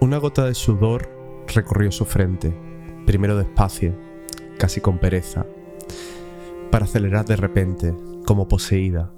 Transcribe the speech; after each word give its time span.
Una 0.00 0.18
gota 0.18 0.44
de 0.44 0.54
sudor 0.54 1.08
recorrió 1.54 1.90
su 1.90 2.04
frente, 2.04 2.54
primero 3.06 3.36
despacio, 3.36 3.94
casi 4.58 4.80
con 4.80 4.98
pereza, 4.98 5.46
para 6.70 6.84
acelerar 6.84 7.24
de 7.24 7.36
repente, 7.36 7.94
como 8.24 8.48
poseída, 8.48 9.10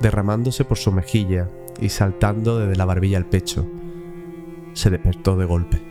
derramándose 0.00 0.64
por 0.64 0.78
su 0.78 0.92
mejilla 0.92 1.50
y 1.80 1.88
saltando 1.88 2.58
desde 2.58 2.76
la 2.76 2.84
barbilla 2.84 3.18
al 3.18 3.26
pecho. 3.26 3.66
Se 4.72 4.90
despertó 4.90 5.36
de 5.36 5.44
golpe. 5.44 5.82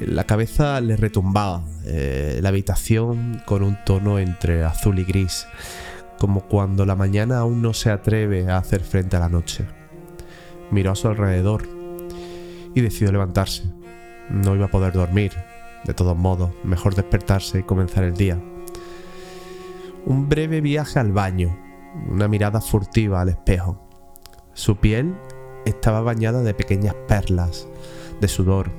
La 0.00 0.24
cabeza 0.24 0.80
le 0.80 0.96
retumbaba, 0.96 1.64
eh, 1.84 2.40
la 2.42 2.48
habitación 2.48 3.42
con 3.46 3.62
un 3.62 3.78
tono 3.84 4.18
entre 4.18 4.64
azul 4.64 4.98
y 4.98 5.04
gris, 5.04 5.46
como 6.18 6.42
cuando 6.42 6.86
la 6.86 6.96
mañana 6.96 7.38
aún 7.38 7.62
no 7.62 7.74
se 7.74 7.90
atreve 7.90 8.50
a 8.50 8.58
hacer 8.58 8.82
frente 8.82 9.16
a 9.16 9.20
la 9.20 9.28
noche. 9.28 9.64
Miró 10.70 10.92
a 10.92 10.94
su 10.96 11.08
alrededor 11.08 11.81
y 12.74 12.80
decidió 12.80 13.12
levantarse. 13.12 13.64
No 14.30 14.54
iba 14.54 14.66
a 14.66 14.70
poder 14.70 14.92
dormir. 14.92 15.32
De 15.84 15.94
todos 15.94 16.16
modos, 16.16 16.52
mejor 16.62 16.94
despertarse 16.94 17.58
y 17.58 17.62
comenzar 17.64 18.04
el 18.04 18.14
día. 18.14 18.40
Un 20.06 20.28
breve 20.28 20.60
viaje 20.60 20.98
al 20.98 21.12
baño, 21.12 21.56
una 22.08 22.28
mirada 22.28 22.60
furtiva 22.60 23.20
al 23.20 23.30
espejo. 23.30 23.80
Su 24.54 24.76
piel 24.76 25.14
estaba 25.64 26.00
bañada 26.02 26.42
de 26.42 26.54
pequeñas 26.54 26.94
perlas, 27.08 27.66
de 28.20 28.28
sudor. 28.28 28.70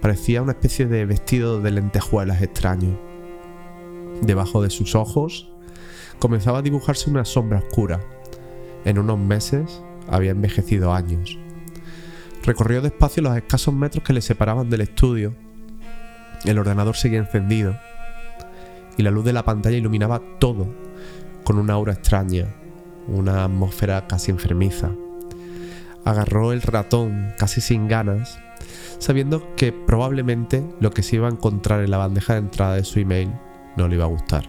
Parecía 0.00 0.42
una 0.42 0.52
especie 0.52 0.86
de 0.86 1.06
vestido 1.06 1.60
de 1.60 1.70
lentejuelas 1.70 2.42
extraño. 2.42 2.98
Debajo 4.20 4.62
de 4.62 4.70
sus 4.70 4.94
ojos 4.94 5.50
comenzaba 6.18 6.58
a 6.58 6.62
dibujarse 6.62 7.10
una 7.10 7.24
sombra 7.24 7.58
oscura. 7.58 8.00
En 8.84 8.98
unos 8.98 9.18
meses 9.18 9.82
había 10.08 10.32
envejecido 10.32 10.92
años. 10.92 11.38
Recorrió 12.44 12.82
despacio 12.82 13.22
los 13.22 13.36
escasos 13.36 13.72
metros 13.72 14.02
que 14.02 14.12
le 14.12 14.20
separaban 14.20 14.68
del 14.68 14.80
estudio. 14.80 15.34
El 16.44 16.58
ordenador 16.58 16.96
seguía 16.96 17.20
encendido 17.20 17.78
y 18.96 19.02
la 19.02 19.12
luz 19.12 19.24
de 19.24 19.32
la 19.32 19.44
pantalla 19.44 19.76
iluminaba 19.76 20.20
todo 20.40 20.66
con 21.44 21.58
una 21.58 21.74
aura 21.74 21.92
extraña, 21.92 22.48
una 23.06 23.44
atmósfera 23.44 24.08
casi 24.08 24.32
enfermiza. 24.32 24.90
Agarró 26.04 26.52
el 26.52 26.62
ratón 26.62 27.32
casi 27.38 27.60
sin 27.60 27.86
ganas, 27.86 28.40
sabiendo 28.98 29.54
que 29.54 29.72
probablemente 29.72 30.64
lo 30.80 30.90
que 30.90 31.04
se 31.04 31.16
iba 31.16 31.28
a 31.28 31.32
encontrar 31.32 31.84
en 31.84 31.92
la 31.92 31.98
bandeja 31.98 32.32
de 32.32 32.40
entrada 32.40 32.74
de 32.74 32.84
su 32.84 32.98
email 32.98 33.32
no 33.76 33.86
le 33.86 33.94
iba 33.94 34.04
a 34.04 34.08
gustar. 34.08 34.44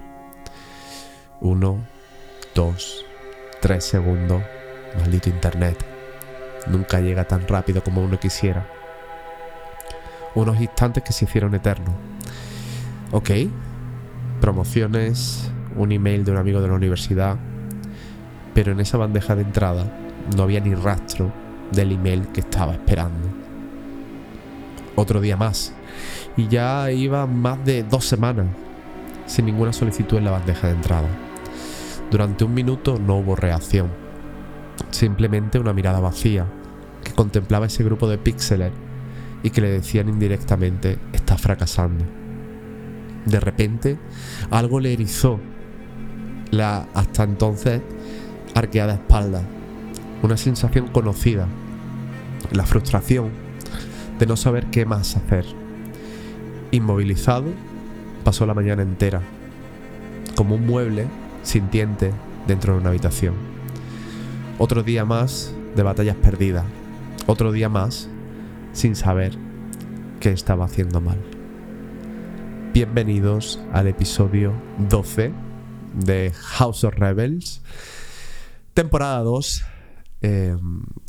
Uno, 1.41 1.77
dos, 2.55 3.05
tres 3.61 3.83
segundos, 3.83 4.41
maldito 4.97 5.29
internet 5.29 5.92
nunca 6.67 6.99
llega 6.99 7.25
tan 7.25 7.47
rápido 7.47 7.83
como 7.83 8.01
uno 8.01 8.19
quisiera. 8.19 8.65
Unos 10.35 10.59
instantes 10.59 11.03
que 11.03 11.13
se 11.13 11.25
hicieron 11.25 11.53
eternos. 11.55 11.95
Ok, 13.11 13.29
promociones, 14.41 15.51
un 15.75 15.91
email 15.91 16.25
de 16.25 16.31
un 16.31 16.37
amigo 16.37 16.61
de 16.61 16.67
la 16.67 16.73
universidad, 16.73 17.37
pero 18.53 18.71
en 18.71 18.79
esa 18.79 18.97
bandeja 18.97 19.35
de 19.35 19.43
entrada 19.43 19.85
no 20.35 20.43
había 20.43 20.59
ni 20.59 20.73
rastro 20.73 21.31
del 21.71 21.91
email 21.91 22.27
que 22.29 22.41
estaba 22.41 22.73
esperando. 22.73 23.29
Otro 24.95 25.21
día 25.21 25.37
más, 25.37 25.73
y 26.37 26.47
ya 26.47 26.91
iba 26.91 27.25
más 27.25 27.63
de 27.65 27.83
dos 27.83 28.05
semanas 28.05 28.47
sin 29.25 29.45
ninguna 29.45 29.73
solicitud 29.73 30.17
en 30.17 30.25
la 30.25 30.31
bandeja 30.31 30.67
de 30.67 30.73
entrada. 30.73 31.07
Durante 32.11 32.43
un 32.43 32.53
minuto 32.53 32.99
no 32.99 33.17
hubo 33.17 33.35
reacción 33.35 34.02
simplemente 34.93 35.59
una 35.59 35.73
mirada 35.73 35.99
vacía 35.99 36.45
que 37.03 37.11
contemplaba 37.11 37.65
ese 37.65 37.83
grupo 37.83 38.07
de 38.07 38.17
píxeles 38.17 38.71
y 39.43 39.49
que 39.49 39.61
le 39.61 39.69
decían 39.69 40.07
indirectamente, 40.07 40.97
está 41.11 41.37
fracasando. 41.37 42.05
De 43.25 43.39
repente, 43.39 43.97
algo 44.49 44.79
le 44.79 44.93
erizó 44.93 45.39
la 46.51 46.87
hasta 46.93 47.23
entonces 47.23 47.81
arqueada 48.55 48.93
espalda, 48.93 49.41
una 50.21 50.37
sensación 50.37 50.87
conocida, 50.87 51.47
la 52.51 52.65
frustración 52.65 53.29
de 54.19 54.25
no 54.25 54.37
saber 54.37 54.67
qué 54.67 54.85
más 54.85 55.17
hacer. 55.17 55.45
Inmovilizado, 56.71 57.45
pasó 58.23 58.45
la 58.45 58.53
mañana 58.53 58.83
entera, 58.83 59.21
como 60.35 60.55
un 60.55 60.65
mueble 60.65 61.07
sintiente 61.43 62.11
dentro 62.47 62.73
de 62.73 62.79
una 62.79 62.89
habitación. 62.89 63.52
Otro 64.59 64.83
día 64.83 65.03
más 65.03 65.51
de 65.75 65.81
batallas 65.81 66.15
perdidas. 66.15 66.63
Otro 67.25 67.51
día 67.51 67.69
más 67.69 68.07
sin 68.71 68.95
saber 68.95 69.35
qué 70.19 70.29
estaba 70.29 70.65
haciendo 70.65 71.01
mal. 71.01 71.19
Bienvenidos 72.71 73.59
al 73.71 73.87
episodio 73.87 74.53
12 74.77 75.33
de 75.95 76.31
House 76.35 76.83
of 76.83 76.93
Rebels. 76.93 77.63
Temporada 78.75 79.23
2. 79.23 79.65
Eh, 80.21 80.55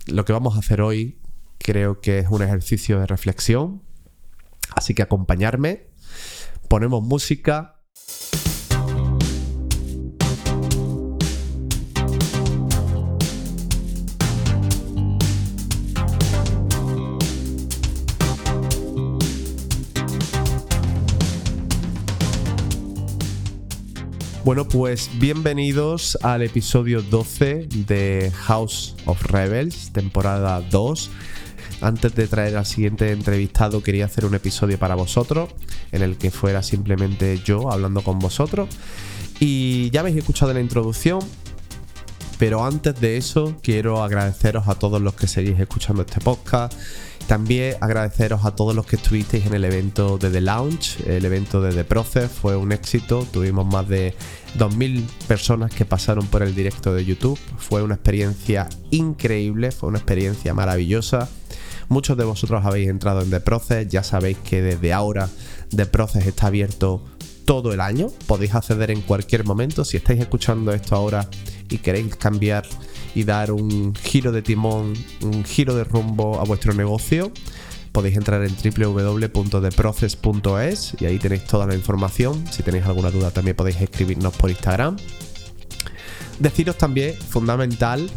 lo 0.06 0.24
que 0.24 0.32
vamos 0.32 0.56
a 0.56 0.60
hacer 0.60 0.80
hoy 0.80 1.18
creo 1.58 2.00
que 2.00 2.20
es 2.20 2.28
un 2.30 2.42
ejercicio 2.42 2.98
de 2.98 3.06
reflexión. 3.06 3.82
Así 4.74 4.94
que 4.94 5.02
acompañarme. 5.02 5.88
Ponemos 6.68 7.02
música 7.02 7.73
Bueno, 24.44 24.68
pues 24.68 25.08
bienvenidos 25.14 26.18
al 26.20 26.42
episodio 26.42 27.00
12 27.00 27.66
de 27.86 28.30
House 28.42 28.94
of 29.06 29.22
Rebels, 29.22 29.90
temporada 29.90 30.60
2. 30.60 31.10
Antes 31.80 32.14
de 32.14 32.26
traer 32.28 32.58
al 32.58 32.66
siguiente 32.66 33.10
entrevistado 33.10 33.82
quería 33.82 34.04
hacer 34.04 34.26
un 34.26 34.34
episodio 34.34 34.78
para 34.78 34.96
vosotros, 34.96 35.48
en 35.92 36.02
el 36.02 36.18
que 36.18 36.30
fuera 36.30 36.62
simplemente 36.62 37.40
yo 37.42 37.72
hablando 37.72 38.02
con 38.02 38.18
vosotros. 38.18 38.68
Y 39.40 39.88
ya 39.92 40.00
habéis 40.00 40.16
escuchado 40.18 40.52
la 40.52 40.60
introducción, 40.60 41.20
pero 42.38 42.64
antes 42.64 43.00
de 43.00 43.16
eso 43.16 43.56
quiero 43.62 44.02
agradeceros 44.02 44.68
a 44.68 44.74
todos 44.74 45.00
los 45.00 45.14
que 45.14 45.26
seguís 45.26 45.58
escuchando 45.58 46.02
este 46.02 46.20
podcast. 46.20 46.74
También 47.26 47.76
agradeceros 47.80 48.44
a 48.44 48.54
todos 48.54 48.74
los 48.74 48.84
que 48.84 48.96
estuvisteis 48.96 49.46
en 49.46 49.54
el 49.54 49.64
evento 49.64 50.18
de 50.18 50.30
The 50.30 50.42
Lounge, 50.42 50.98
el 51.06 51.24
evento 51.24 51.62
de 51.62 51.72
The 51.72 51.84
Process, 51.84 52.30
fue 52.30 52.54
un 52.54 52.70
éxito, 52.70 53.26
tuvimos 53.32 53.64
más 53.64 53.88
de 53.88 54.14
2.000 54.58 55.02
personas 55.26 55.72
que 55.72 55.86
pasaron 55.86 56.26
por 56.26 56.42
el 56.42 56.54
directo 56.54 56.92
de 56.92 57.02
YouTube, 57.02 57.38
fue 57.56 57.82
una 57.82 57.94
experiencia 57.94 58.68
increíble, 58.90 59.70
fue 59.72 59.88
una 59.88 59.98
experiencia 59.98 60.52
maravillosa. 60.52 61.30
Muchos 61.88 62.18
de 62.18 62.24
vosotros 62.24 62.64
habéis 62.66 62.88
entrado 62.88 63.22
en 63.22 63.30
The 63.30 63.40
Process, 63.40 63.88
ya 63.88 64.02
sabéis 64.02 64.36
que 64.38 64.60
desde 64.60 64.92
ahora 64.92 65.30
The 65.74 65.86
Process 65.86 66.26
está 66.26 66.48
abierto 66.48 67.02
todo 67.44 67.72
el 67.72 67.80
año, 67.80 68.08
podéis 68.26 68.52
acceder 68.54 68.90
en 68.90 69.00
cualquier 69.02 69.44
momento, 69.44 69.84
si 69.84 69.96
estáis 69.96 70.18
escuchando 70.20 70.72
esto 70.72 70.96
ahora 70.96 71.28
y 71.70 71.78
queréis 71.78 72.16
cambiar 72.16 72.64
y 73.14 73.22
dar 73.24 73.52
un 73.52 73.94
giro 73.94 74.32
de 74.32 74.42
timón, 74.42 74.92
un 75.22 75.44
giro 75.44 75.74
de 75.74 75.84
rumbo 75.84 76.38
a 76.40 76.44
vuestro 76.44 76.74
negocio, 76.74 77.30
podéis 77.92 78.16
entrar 78.16 78.44
en 78.44 78.56
www.theprocess.es 78.56 80.96
y 81.00 81.04
ahí 81.04 81.18
tenéis 81.18 81.44
toda 81.44 81.66
la 81.66 81.76
información. 81.76 82.44
Si 82.50 82.64
tenéis 82.64 82.86
alguna 82.86 83.12
duda 83.12 83.30
también 83.30 83.56
podéis 83.56 83.80
escribirnos 83.80 84.34
por 84.34 84.50
Instagram. 84.50 84.96
Deciros 86.40 86.76
también, 86.76 87.14
fundamental, 87.14 88.10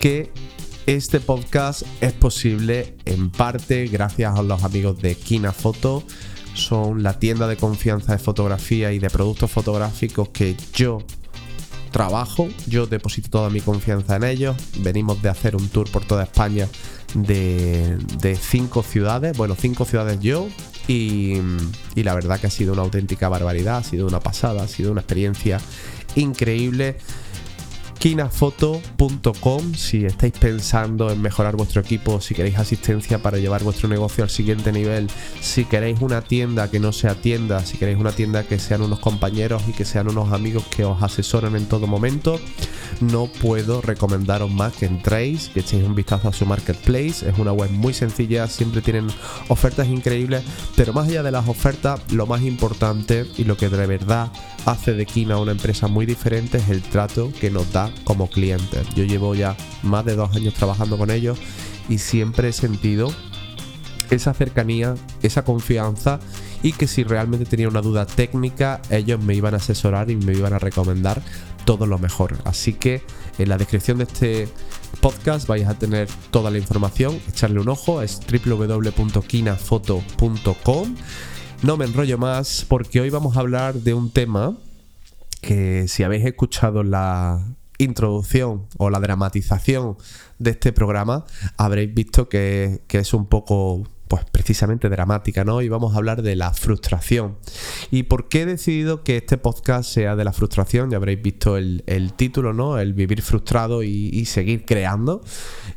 que 0.00 0.30
este 0.84 1.20
podcast 1.20 1.84
es 2.02 2.12
posible 2.12 2.94
en 3.06 3.30
parte 3.30 3.86
gracias 3.86 4.38
a 4.38 4.42
los 4.42 4.62
amigos 4.64 5.00
de 5.00 5.14
Kina 5.14 5.52
Foto. 5.52 6.02
Son 6.54 7.02
la 7.02 7.18
tienda 7.18 7.48
de 7.48 7.56
confianza 7.56 8.12
de 8.12 8.18
fotografía 8.18 8.92
y 8.92 8.98
de 8.98 9.10
productos 9.10 9.50
fotográficos 9.50 10.28
que 10.28 10.56
yo 10.74 10.98
trabajo, 11.92 12.48
yo 12.66 12.86
deposito 12.86 13.30
toda 13.30 13.50
mi 13.50 13.60
confianza 13.60 14.16
en 14.16 14.24
ellos. 14.24 14.56
Venimos 14.78 15.22
de 15.22 15.28
hacer 15.28 15.54
un 15.54 15.68
tour 15.68 15.88
por 15.90 16.04
toda 16.04 16.24
España 16.24 16.66
de, 17.14 18.38
cinco 18.40 18.82
ciudades, 18.82 19.36
bueno, 19.36 19.54
cinco 19.58 19.84
ciudades 19.84 20.18
yo, 20.20 20.48
y, 20.88 21.36
la 21.94 22.14
verdad 22.14 22.40
que 22.40 22.48
ha 22.48 22.50
sido 22.50 22.72
una 22.72 22.82
auténtica 22.82 23.28
barbaridad, 23.28 23.76
ha 23.78 23.84
sido 23.84 24.06
una 24.06 24.20
pasada, 24.20 24.64
ha 24.64 24.68
sido 24.68 24.90
una 24.90 25.02
experiencia 25.02 25.60
increíble. 26.16 26.96
kinafoto.com 28.02 29.74
si 29.74 30.04
estáis 30.04 30.32
pensando 30.32 31.12
en 31.12 31.22
mejorar 31.22 31.54
vuestro 31.54 31.82
equipo, 31.82 32.20
si 32.20 32.34
queréis 32.34 32.58
asistencia 32.58 33.22
para 33.22 33.38
llevar 33.38 33.62
vuestro 33.62 33.88
negocio 33.88 34.24
al 34.24 34.30
siguiente 34.30 34.72
nivel, 34.72 35.08
si 35.40 35.64
queréis 35.66 36.00
una 36.00 36.20
tienda 36.20 36.68
que 36.68 36.80
no 36.80 36.90
sea 36.90 37.14
tienda, 37.14 37.64
si 37.64 37.78
queréis 37.78 37.98
una 37.98 38.10
tienda 38.10 38.42
que 38.42 38.58
sean 38.58 38.82
unos 38.82 38.98
compañeros 38.98 39.62
y 39.68 39.72
que 39.72 39.84
sean 39.84 40.08
unos 40.08 40.32
amigos 40.32 40.64
que 40.66 40.84
os 40.84 41.00
asesoren 41.00 41.54
en 41.54 41.66
todo 41.66 41.86
momento, 41.86 42.40
no 43.00 43.26
puedo 43.26 43.80
recomendaros 43.80 44.50
más 44.50 44.72
que 44.72 44.86
entréis, 44.86 45.50
que 45.50 45.60
echéis 45.60 45.84
un 45.84 45.94
vistazo 45.94 46.28
a 46.28 46.32
su 46.32 46.44
marketplace. 46.44 47.28
Es 47.28 47.38
una 47.38 47.52
web 47.52 47.70
muy 47.70 47.94
sencilla, 47.94 48.48
siempre 48.48 48.82
tienen 48.82 49.06
ofertas 49.46 49.86
increíbles, 49.86 50.42
pero 50.74 50.92
más 50.92 51.08
allá 51.08 51.22
de 51.22 51.30
las 51.30 51.48
ofertas, 51.48 52.00
lo 52.10 52.26
más 52.26 52.42
importante 52.42 53.26
y 53.38 53.44
lo 53.44 53.56
que 53.56 53.68
de 53.68 53.86
verdad 53.86 54.32
hace 54.66 54.94
de 54.94 55.06
Kina 55.06 55.38
una 55.38 55.52
empresa 55.52 55.86
muy 55.86 56.04
diferente 56.04 56.58
es 56.58 56.68
el 56.68 56.82
trato 56.82 57.32
que 57.40 57.50
nos 57.50 57.72
da 57.72 57.91
como 58.04 58.28
clientes. 58.28 58.86
Yo 58.94 59.04
llevo 59.04 59.34
ya 59.34 59.56
más 59.82 60.04
de 60.04 60.16
dos 60.16 60.34
años 60.34 60.54
trabajando 60.54 60.98
con 60.98 61.10
ellos 61.10 61.38
y 61.88 61.98
siempre 61.98 62.48
he 62.48 62.52
sentido 62.52 63.12
esa 64.10 64.34
cercanía, 64.34 64.94
esa 65.22 65.44
confianza 65.44 66.20
y 66.62 66.72
que 66.72 66.86
si 66.86 67.04
realmente 67.04 67.46
tenía 67.46 67.68
una 67.68 67.80
duda 67.80 68.06
técnica, 68.06 68.80
ellos 68.90 69.22
me 69.22 69.34
iban 69.34 69.54
a 69.54 69.56
asesorar 69.56 70.10
y 70.10 70.16
me 70.16 70.32
iban 70.32 70.52
a 70.52 70.58
recomendar 70.58 71.22
todo 71.64 71.86
lo 71.86 71.98
mejor. 71.98 72.36
Así 72.44 72.74
que 72.74 73.02
en 73.38 73.48
la 73.48 73.58
descripción 73.58 73.98
de 73.98 74.04
este 74.04 74.48
podcast 75.00 75.48
vais 75.48 75.66
a 75.66 75.78
tener 75.78 76.08
toda 76.30 76.50
la 76.50 76.58
información, 76.58 77.18
echarle 77.28 77.60
un 77.60 77.68
ojo, 77.68 78.02
es 78.02 78.20
www.kinafoto.com. 78.20 80.94
No 81.62 81.76
me 81.76 81.84
enrollo 81.84 82.18
más 82.18 82.66
porque 82.68 83.00
hoy 83.00 83.10
vamos 83.10 83.36
a 83.36 83.40
hablar 83.40 83.74
de 83.74 83.94
un 83.94 84.10
tema 84.10 84.56
que 85.40 85.86
si 85.88 86.02
habéis 86.02 86.24
escuchado 86.24 86.82
la 86.82 87.44
introducción 87.84 88.66
o 88.78 88.90
la 88.90 89.00
dramatización 89.00 89.96
de 90.38 90.50
este 90.50 90.72
programa, 90.72 91.24
habréis 91.56 91.92
visto 91.94 92.28
que, 92.28 92.82
que 92.86 92.98
es 92.98 93.14
un 93.14 93.26
poco 93.26 93.84
pues 94.12 94.26
precisamente 94.30 94.90
dramática, 94.90 95.42
¿no? 95.42 95.62
Y 95.62 95.70
vamos 95.70 95.94
a 95.94 95.96
hablar 95.96 96.20
de 96.20 96.36
la 96.36 96.52
frustración. 96.52 97.38
¿Y 97.90 98.02
por 98.02 98.28
qué 98.28 98.42
he 98.42 98.46
decidido 98.46 99.04
que 99.04 99.16
este 99.16 99.38
podcast 99.38 99.90
sea 99.90 100.16
de 100.16 100.24
la 100.24 100.34
frustración? 100.34 100.90
Ya 100.90 100.98
habréis 100.98 101.22
visto 101.22 101.56
el, 101.56 102.12
título, 102.16 102.52
¿no? 102.52 102.78
El 102.78 102.92
vivir 102.92 103.22
frustrado 103.22 103.82
y, 103.82 104.22
seguir 104.26 104.66
creando. 104.66 105.22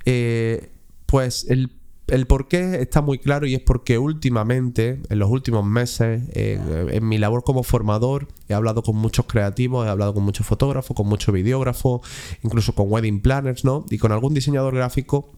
Eh, 0.04 0.74
pues 1.06 1.46
el 1.48 1.72
el 2.08 2.28
por 2.28 2.48
qué 2.48 2.82
está 2.82 3.02
muy 3.02 3.18
claro 3.18 3.48
y 3.48 3.56
es 3.56 3.62
porque 3.62 3.98
últimamente, 3.98 5.02
en 5.10 5.20
los 5.20 5.30
últimos 5.30 5.66
meses, 5.66 6.24
en 6.34 7.08
mi 7.08 7.18
labor 7.18 7.44
como 7.44 7.64
formador, 7.64 8.28
he 8.48 8.54
hablado 8.54 8.84
con 8.84 8.96
muchos 8.96 9.26
creativos, 9.26 9.88
he 9.88 9.90
hablado 9.90 10.14
con 10.14 10.24
muchos 10.24 10.46
fotógrafos, 10.46 10.96
con 10.96 11.08
muchos 11.08 11.34
videógrafos, 11.34 12.02
incluso 12.44 12.74
con 12.76 12.92
wedding 12.92 13.22
planners, 13.22 13.66
¿no? 13.66 13.86
Y 13.90 13.98
con 13.98 14.12
algún 14.12 14.34
diseñador 14.34 14.76
gráfico 14.76 15.32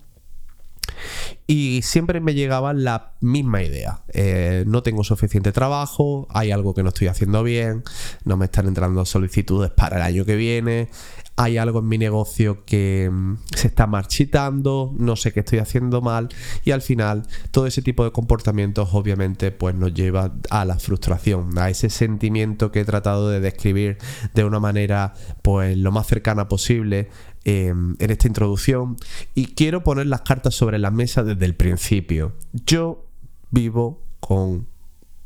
y 1.45 1.81
siempre 1.83 2.19
me 2.19 2.33
llegaba 2.33 2.73
la 2.73 3.13
misma 3.21 3.63
idea. 3.63 4.01
Eh, 4.13 4.63
no 4.67 4.83
tengo 4.83 5.03
suficiente 5.03 5.51
trabajo, 5.51 6.27
hay 6.29 6.51
algo 6.51 6.73
que 6.73 6.83
no 6.83 6.89
estoy 6.89 7.07
haciendo 7.07 7.43
bien, 7.43 7.83
no 8.25 8.37
me 8.37 8.45
están 8.45 8.67
entrando 8.67 9.05
solicitudes 9.05 9.71
para 9.71 9.97
el 9.97 10.03
año 10.03 10.25
que 10.25 10.35
viene, 10.35 10.89
hay 11.37 11.57
algo 11.57 11.79
en 11.79 11.87
mi 11.87 11.97
negocio 11.97 12.65
que 12.65 13.09
mm, 13.11 13.37
se 13.55 13.67
está 13.67 13.87
marchitando, 13.87 14.93
no 14.97 15.15
sé 15.15 15.31
qué 15.31 15.39
estoy 15.39 15.59
haciendo 15.59 16.01
mal 16.01 16.29
y 16.65 16.71
al 16.71 16.81
final 16.81 17.25
todo 17.51 17.67
ese 17.67 17.81
tipo 17.81 18.03
de 18.03 18.11
comportamientos 18.11 18.89
obviamente 18.91 19.51
pues 19.51 19.73
nos 19.75 19.93
lleva 19.93 20.33
a 20.49 20.65
la 20.65 20.77
frustración, 20.79 21.57
a 21.57 21.69
ese 21.69 21.89
sentimiento 21.89 22.71
que 22.71 22.81
he 22.81 22.85
tratado 22.85 23.29
de 23.29 23.39
describir 23.39 23.97
de 24.33 24.43
una 24.43 24.59
manera 24.59 25.13
pues 25.41 25.77
lo 25.77 25.91
más 25.91 26.07
cercana 26.07 26.49
posible 26.49 27.09
Em, 27.49 27.95
en 27.99 28.11
esta 28.11 28.27
introducción 28.27 28.97
y 29.33 29.45
quiero 29.55 29.81
poner 29.81 30.07
las 30.07 30.19
cartas 30.19 30.53
sobre 30.53 30.79
la 30.79 30.91
mesa 30.91 31.23
desde 31.23 31.45
el 31.45 31.55
principio. 31.55 32.33
Yo 32.51 33.05
vivo 33.51 34.03
con 34.19 34.67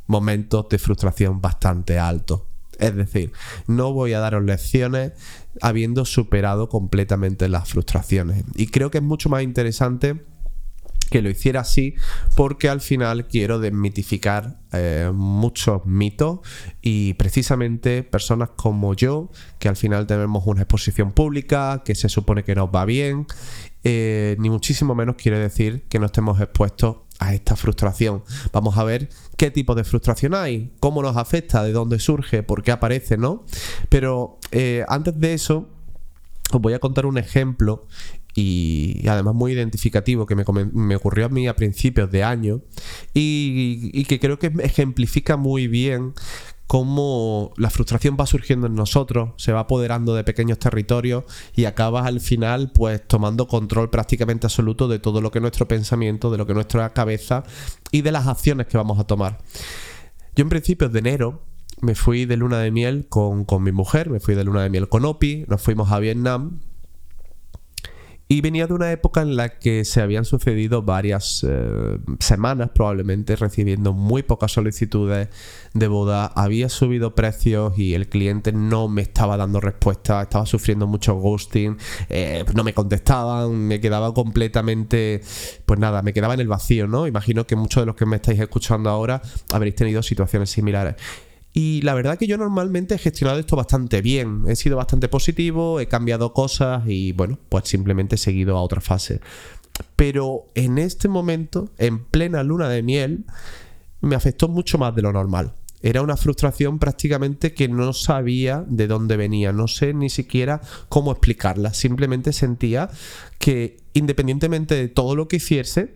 momentos 0.05 0.69
de 0.69 0.77
frustración 0.77 1.41
bastante 1.41 1.97
altos. 1.97 2.43
Es 2.79 2.95
decir, 2.95 3.31
no 3.67 3.93
voy 3.93 4.13
a 4.13 4.19
daros 4.19 4.43
lecciones 4.43 5.11
habiendo 5.61 6.05
superado 6.05 6.69
completamente 6.69 7.47
las 7.49 7.69
frustraciones. 7.69 8.43
Y 8.55 8.67
creo 8.67 8.89
que 8.91 8.99
es 8.99 9.03
mucho 9.03 9.29
más 9.29 9.43
interesante 9.43 10.21
que 11.11 11.21
lo 11.21 11.29
hiciera 11.29 11.59
así 11.59 11.93
porque 12.35 12.69
al 12.69 12.79
final 12.79 13.27
quiero 13.27 13.59
desmitificar 13.59 14.59
eh, 14.71 15.11
muchos 15.13 15.85
mitos 15.85 16.39
y 16.81 17.13
precisamente 17.15 18.01
personas 18.01 18.49
como 18.55 18.93
yo 18.93 19.29
que 19.59 19.67
al 19.67 19.75
final 19.75 20.07
tenemos 20.07 20.47
una 20.47 20.61
exposición 20.61 21.11
pública 21.11 21.83
que 21.83 21.95
se 21.95 22.07
supone 22.07 22.45
que 22.45 22.55
nos 22.55 22.69
va 22.69 22.85
bien 22.85 23.27
eh, 23.83 24.37
ni 24.39 24.49
muchísimo 24.49 24.95
menos 24.95 25.17
quiere 25.17 25.37
decir 25.37 25.83
que 25.89 25.99
no 25.99 26.05
estemos 26.05 26.39
expuestos 26.39 26.97
a 27.21 27.35
esta 27.35 27.55
frustración. 27.55 28.23
Vamos 28.51 28.77
a 28.77 28.83
ver 28.83 29.07
qué 29.37 29.51
tipo 29.51 29.75
de 29.75 29.83
frustración 29.83 30.33
hay, 30.33 30.71
cómo 30.79 31.03
nos 31.03 31.15
afecta, 31.15 31.63
de 31.63 31.71
dónde 31.71 31.99
surge, 31.99 32.41
por 32.41 32.63
qué 32.63 32.71
aparece, 32.71 33.15
¿no? 33.15 33.45
Pero 33.89 34.39
eh, 34.51 34.83
antes 34.89 35.17
de 35.19 35.35
eso, 35.35 35.69
os 36.51 36.59
voy 36.59 36.73
a 36.73 36.79
contar 36.79 37.05
un 37.05 37.19
ejemplo 37.19 37.85
y, 38.33 39.07
además 39.07 39.35
muy 39.35 39.51
identificativo 39.51 40.25
que 40.25 40.35
me, 40.35 40.95
ocurrió 40.95 41.27
a 41.27 41.29
mí 41.29 41.47
a 41.47 41.55
principios 41.55 42.09
de 42.11 42.23
año 42.23 42.61
y, 43.13 44.03
que 44.05 44.19
creo 44.19 44.39
que 44.39 44.51
ejemplifica 44.63 45.37
muy 45.37 45.67
bien 45.67 46.13
cómo 46.71 47.51
la 47.57 47.69
frustración 47.69 48.15
va 48.17 48.25
surgiendo 48.25 48.65
en 48.65 48.75
nosotros, 48.75 49.31
se 49.35 49.51
va 49.51 49.59
apoderando 49.59 50.15
de 50.15 50.23
pequeños 50.23 50.57
territorios 50.57 51.25
y 51.53 51.65
acabas 51.65 52.05
al 52.05 52.21
final 52.21 52.71
pues 52.73 53.05
tomando 53.05 53.45
control 53.49 53.89
prácticamente 53.89 54.47
absoluto 54.47 54.87
de 54.87 54.97
todo 54.97 55.19
lo 55.19 55.31
que 55.31 55.39
es 55.39 55.41
nuestro 55.41 55.67
pensamiento, 55.67 56.31
de 56.31 56.37
lo 56.37 56.45
que 56.45 56.53
es 56.53 56.55
nuestra 56.55 56.89
cabeza 56.93 57.43
y 57.91 58.03
de 58.03 58.13
las 58.13 58.25
acciones 58.25 58.67
que 58.67 58.77
vamos 58.77 58.99
a 58.99 59.03
tomar. 59.03 59.39
Yo 60.33 60.43
en 60.43 60.47
principios 60.47 60.93
de 60.93 60.99
enero 60.99 61.41
me 61.81 61.93
fui 61.93 62.23
de 62.23 62.37
luna 62.37 62.59
de 62.59 62.71
miel 62.71 63.05
con, 63.09 63.43
con 63.43 63.63
mi 63.63 63.73
mujer, 63.73 64.09
me 64.09 64.21
fui 64.21 64.33
de 64.33 64.45
luna 64.45 64.63
de 64.63 64.69
miel 64.69 64.87
con 64.87 65.03
Opi, 65.03 65.43
nos 65.49 65.61
fuimos 65.61 65.91
a 65.91 65.99
Vietnam 65.99 66.61
y 68.31 68.39
venía 68.39 68.65
de 68.65 68.73
una 68.73 68.93
época 68.93 69.23
en 69.23 69.35
la 69.35 69.59
que 69.59 69.83
se 69.83 69.99
habían 69.99 70.23
sucedido 70.23 70.83
varias 70.83 71.45
eh, 71.45 71.97
semanas 72.19 72.69
probablemente 72.73 73.35
recibiendo 73.35 73.91
muy 73.91 74.23
pocas 74.23 74.53
solicitudes 74.53 75.27
de 75.73 75.87
boda. 75.89 76.27
Había 76.27 76.69
subido 76.69 77.13
precios 77.13 77.77
y 77.77 77.93
el 77.93 78.07
cliente 78.07 78.53
no 78.53 78.87
me 78.87 79.01
estaba 79.01 79.35
dando 79.35 79.59
respuesta. 79.59 80.21
Estaba 80.21 80.45
sufriendo 80.45 80.87
mucho 80.87 81.15
ghosting. 81.15 81.77
Eh, 82.07 82.45
no 82.55 82.63
me 82.63 82.73
contestaban. 82.73 83.67
Me 83.67 83.81
quedaba 83.81 84.13
completamente... 84.13 85.19
Pues 85.65 85.77
nada, 85.81 86.01
me 86.01 86.13
quedaba 86.13 86.33
en 86.33 86.39
el 86.39 86.47
vacío, 86.47 86.87
¿no? 86.87 87.07
Imagino 87.07 87.45
que 87.45 87.57
muchos 87.57 87.81
de 87.81 87.87
los 87.87 87.97
que 87.97 88.05
me 88.05 88.15
estáis 88.15 88.39
escuchando 88.39 88.89
ahora 88.89 89.21
habréis 89.51 89.75
tenido 89.75 90.01
situaciones 90.01 90.49
similares. 90.49 90.95
Y 91.53 91.81
la 91.81 91.93
verdad 91.93 92.17
que 92.17 92.27
yo 92.27 92.37
normalmente 92.37 92.95
he 92.95 92.97
gestionado 92.97 93.39
esto 93.39 93.55
bastante 93.55 94.01
bien. 94.01 94.43
He 94.47 94.55
sido 94.55 94.77
bastante 94.77 95.09
positivo, 95.09 95.79
he 95.79 95.87
cambiado 95.87 96.33
cosas 96.33 96.83
y 96.87 97.11
bueno, 97.11 97.37
pues 97.49 97.67
simplemente 97.67 98.15
he 98.15 98.17
seguido 98.17 98.57
a 98.57 98.61
otra 98.61 98.79
fase. 98.79 99.19
Pero 99.95 100.45
en 100.55 100.77
este 100.77 101.07
momento, 101.07 101.69
en 101.77 102.05
plena 102.05 102.43
luna 102.43 102.69
de 102.69 102.83
miel, 102.83 103.25
me 103.99 104.15
afectó 104.15 104.47
mucho 104.47 104.77
más 104.77 104.95
de 104.95 105.01
lo 105.01 105.11
normal. 105.11 105.53
Era 105.83 106.03
una 106.03 106.15
frustración 106.15 106.77
prácticamente 106.77 107.53
que 107.53 107.67
no 107.67 107.91
sabía 107.91 108.63
de 108.67 108.87
dónde 108.87 109.17
venía, 109.17 109.51
no 109.51 109.67
sé 109.67 109.93
ni 109.93 110.09
siquiera 110.09 110.61
cómo 110.89 111.11
explicarla. 111.11 111.73
Simplemente 111.73 112.33
sentía 112.33 112.89
que 113.39 113.77
independientemente 113.93 114.75
de 114.75 114.87
todo 114.89 115.15
lo 115.15 115.27
que 115.27 115.37
hiciese, 115.37 115.95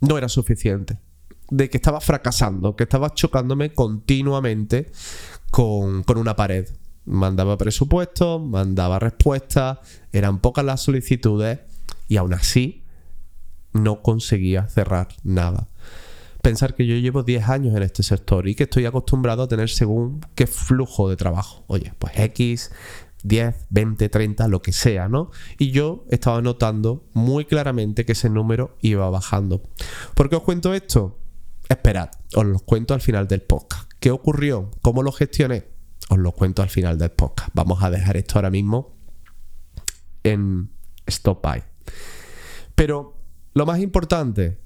no 0.00 0.18
era 0.18 0.28
suficiente 0.28 0.98
de 1.50 1.70
que 1.70 1.76
estaba 1.76 2.00
fracasando, 2.00 2.76
que 2.76 2.84
estaba 2.84 3.14
chocándome 3.14 3.72
continuamente 3.72 4.90
con, 5.50 6.04
una 6.16 6.36
pared. 6.36 6.68
Mandaba 7.04 7.58
presupuestos, 7.58 8.40
mandaba 8.42 8.98
respuestas, 8.98 9.78
eran 10.12 10.38
pocas 10.40 10.64
las 10.64 10.82
solicitudes 10.82 11.60
y 12.08 12.16
aún 12.16 12.32
así 12.34 12.82
no 13.72 14.02
conseguía 14.02 14.68
cerrar 14.68 15.08
nada. 15.22 15.68
Pensar 16.42 16.74
que 16.74 16.86
yo 16.86 16.96
llevo 16.96 17.22
10 17.22 17.48
años 17.48 17.76
en 17.76 17.82
este 17.82 18.02
sector 18.02 18.48
y 18.48 18.54
que 18.54 18.64
estoy 18.64 18.86
acostumbrado 18.86 19.42
a 19.42 19.48
tener 19.48 19.70
según 19.70 20.20
qué 20.34 20.46
flujo 20.46 21.08
de 21.08 21.16
trabajo. 21.16 21.64
Oye, 21.68 21.92
pues 21.98 22.12
X, 22.16 22.70
10, 23.22 23.66
20, 23.70 24.08
30, 24.08 24.48
lo 24.48 24.60
que 24.60 24.72
sea, 24.72 25.08
¿no? 25.08 25.30
Y 25.58 25.70
yo 25.70 26.04
estaba 26.10 26.42
notando 26.42 27.04
muy 27.14 27.46
claramente 27.46 28.04
que 28.04 28.12
ese 28.12 28.28
número 28.28 28.76
iba 28.82 29.08
bajando. 29.08 29.62
¿Por 30.14 30.28
qué 30.28 30.36
os 30.36 30.42
cuento 30.42 30.74
esto? 30.74 31.18
Esperad, 31.74 32.10
os 32.34 32.44
lo 32.44 32.58
cuento 32.60 32.94
al 32.94 33.00
final 33.00 33.28
del 33.28 33.42
podcast. 33.42 33.90
¿Qué 34.00 34.10
ocurrió? 34.10 34.70
¿Cómo 34.82 35.02
lo 35.02 35.12
gestioné? 35.12 35.68
Os 36.08 36.18
lo 36.18 36.32
cuento 36.32 36.62
al 36.62 36.68
final 36.68 36.98
del 36.98 37.10
podcast. 37.10 37.50
Vamos 37.54 37.82
a 37.82 37.90
dejar 37.90 38.16
esto 38.16 38.36
ahora 38.36 38.50
mismo 38.50 38.96
en 40.22 40.70
stop 41.06 41.42
by. 41.42 41.62
Pero 42.74 43.16
lo 43.54 43.66
más 43.66 43.80
importante 43.80 44.58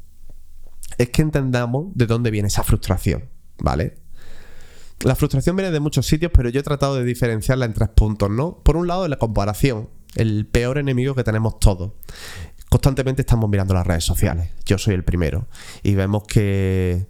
es 0.97 1.11
que 1.11 1.23
entendamos 1.23 1.89
de 1.95 2.07
dónde 2.07 2.31
viene 2.31 2.49
esa 2.49 2.65
frustración, 2.65 3.29
¿vale? 3.59 3.99
La 5.05 5.15
frustración 5.15 5.55
viene 5.55 5.71
de 5.71 5.81
muchos 5.81 6.07
sitios, 6.07 6.33
pero 6.35 6.49
yo 6.49 6.61
he 6.61 6.65
tratado 6.65 6.97
de 6.97 7.05
diferenciarla 7.05 7.67
en 7.67 7.75
tres 7.75 7.91
puntos, 7.91 8.31
¿no? 8.31 8.59
Por 8.65 8.77
un 8.77 8.89
lado, 8.89 9.07
la 9.07 9.17
comparación, 9.17 9.91
el 10.17 10.47
peor 10.47 10.79
enemigo 10.79 11.15
que 11.15 11.23
tenemos 11.23 11.61
todos. 11.61 11.93
Constantemente 12.69 13.23
estamos 13.23 13.49
mirando 13.49 13.75
las 13.75 13.87
redes 13.87 14.05
sociales, 14.05 14.51
yo 14.67 14.77
soy 14.79 14.95
el 14.95 15.05
primero, 15.05 15.47
y 15.83 15.95
vemos 15.95 16.25
que 16.25 17.07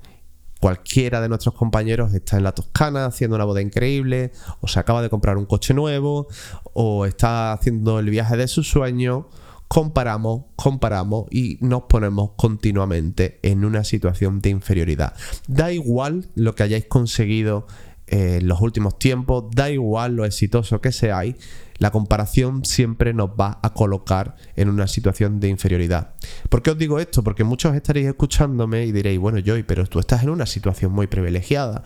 cualquiera 0.60 1.20
de 1.20 1.28
nuestros 1.28 1.54
compañeros 1.54 2.14
está 2.14 2.36
en 2.36 2.44
la 2.44 2.52
Toscana 2.52 3.06
haciendo 3.06 3.36
una 3.36 3.44
boda 3.44 3.60
increíble, 3.60 4.32
o 4.60 4.68
se 4.68 4.78
acaba 4.78 5.02
de 5.02 5.10
comprar 5.10 5.36
un 5.36 5.46
coche 5.46 5.74
nuevo, 5.74 6.28
o 6.74 7.06
está 7.06 7.52
haciendo 7.52 7.98
el 7.98 8.10
viaje 8.10 8.36
de 8.36 8.46
sus 8.46 8.68
sueños, 8.68 9.24
comparamos, 9.68 10.44
comparamos 10.56 11.26
y 11.30 11.58
nos 11.60 11.82
ponemos 11.82 12.30
continuamente 12.36 13.38
en 13.42 13.64
una 13.64 13.84
situación 13.84 14.40
de 14.40 14.50
inferioridad. 14.50 15.14
Da 15.46 15.72
igual 15.72 16.26
lo 16.34 16.54
que 16.54 16.62
hayáis 16.62 16.86
conseguido 16.86 17.66
en 18.10 18.48
los 18.48 18.60
últimos 18.60 18.98
tiempos, 18.98 19.44
da 19.54 19.70
igual 19.70 20.16
lo 20.16 20.24
exitoso 20.24 20.80
que 20.80 20.92
seáis, 20.92 21.36
la 21.78 21.92
comparación 21.92 22.64
siempre 22.64 23.14
nos 23.14 23.30
va 23.30 23.60
a 23.62 23.72
colocar 23.72 24.34
en 24.56 24.68
una 24.68 24.88
situación 24.88 25.38
de 25.40 25.48
inferioridad. 25.48 26.14
¿Por 26.48 26.62
qué 26.62 26.72
os 26.72 26.78
digo 26.78 26.98
esto? 26.98 27.22
Porque 27.22 27.44
muchos 27.44 27.74
estaréis 27.74 28.08
escuchándome 28.08 28.84
y 28.84 28.92
diréis, 28.92 29.18
bueno, 29.20 29.38
Joy, 29.38 29.62
pero 29.62 29.86
tú 29.86 30.00
estás 30.00 30.24
en 30.24 30.30
una 30.30 30.46
situación 30.46 30.92
muy 30.92 31.06
privilegiada. 31.06 31.84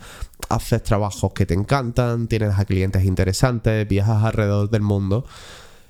Haces 0.49 0.81
trabajos 0.81 1.33
que 1.33 1.45
te 1.45 1.53
encantan, 1.53 2.27
tienes 2.27 2.57
a 2.57 2.65
clientes 2.65 3.05
interesantes, 3.05 3.87
viajas 3.87 4.23
alrededor 4.23 4.69
del 4.69 4.81
mundo. 4.81 5.25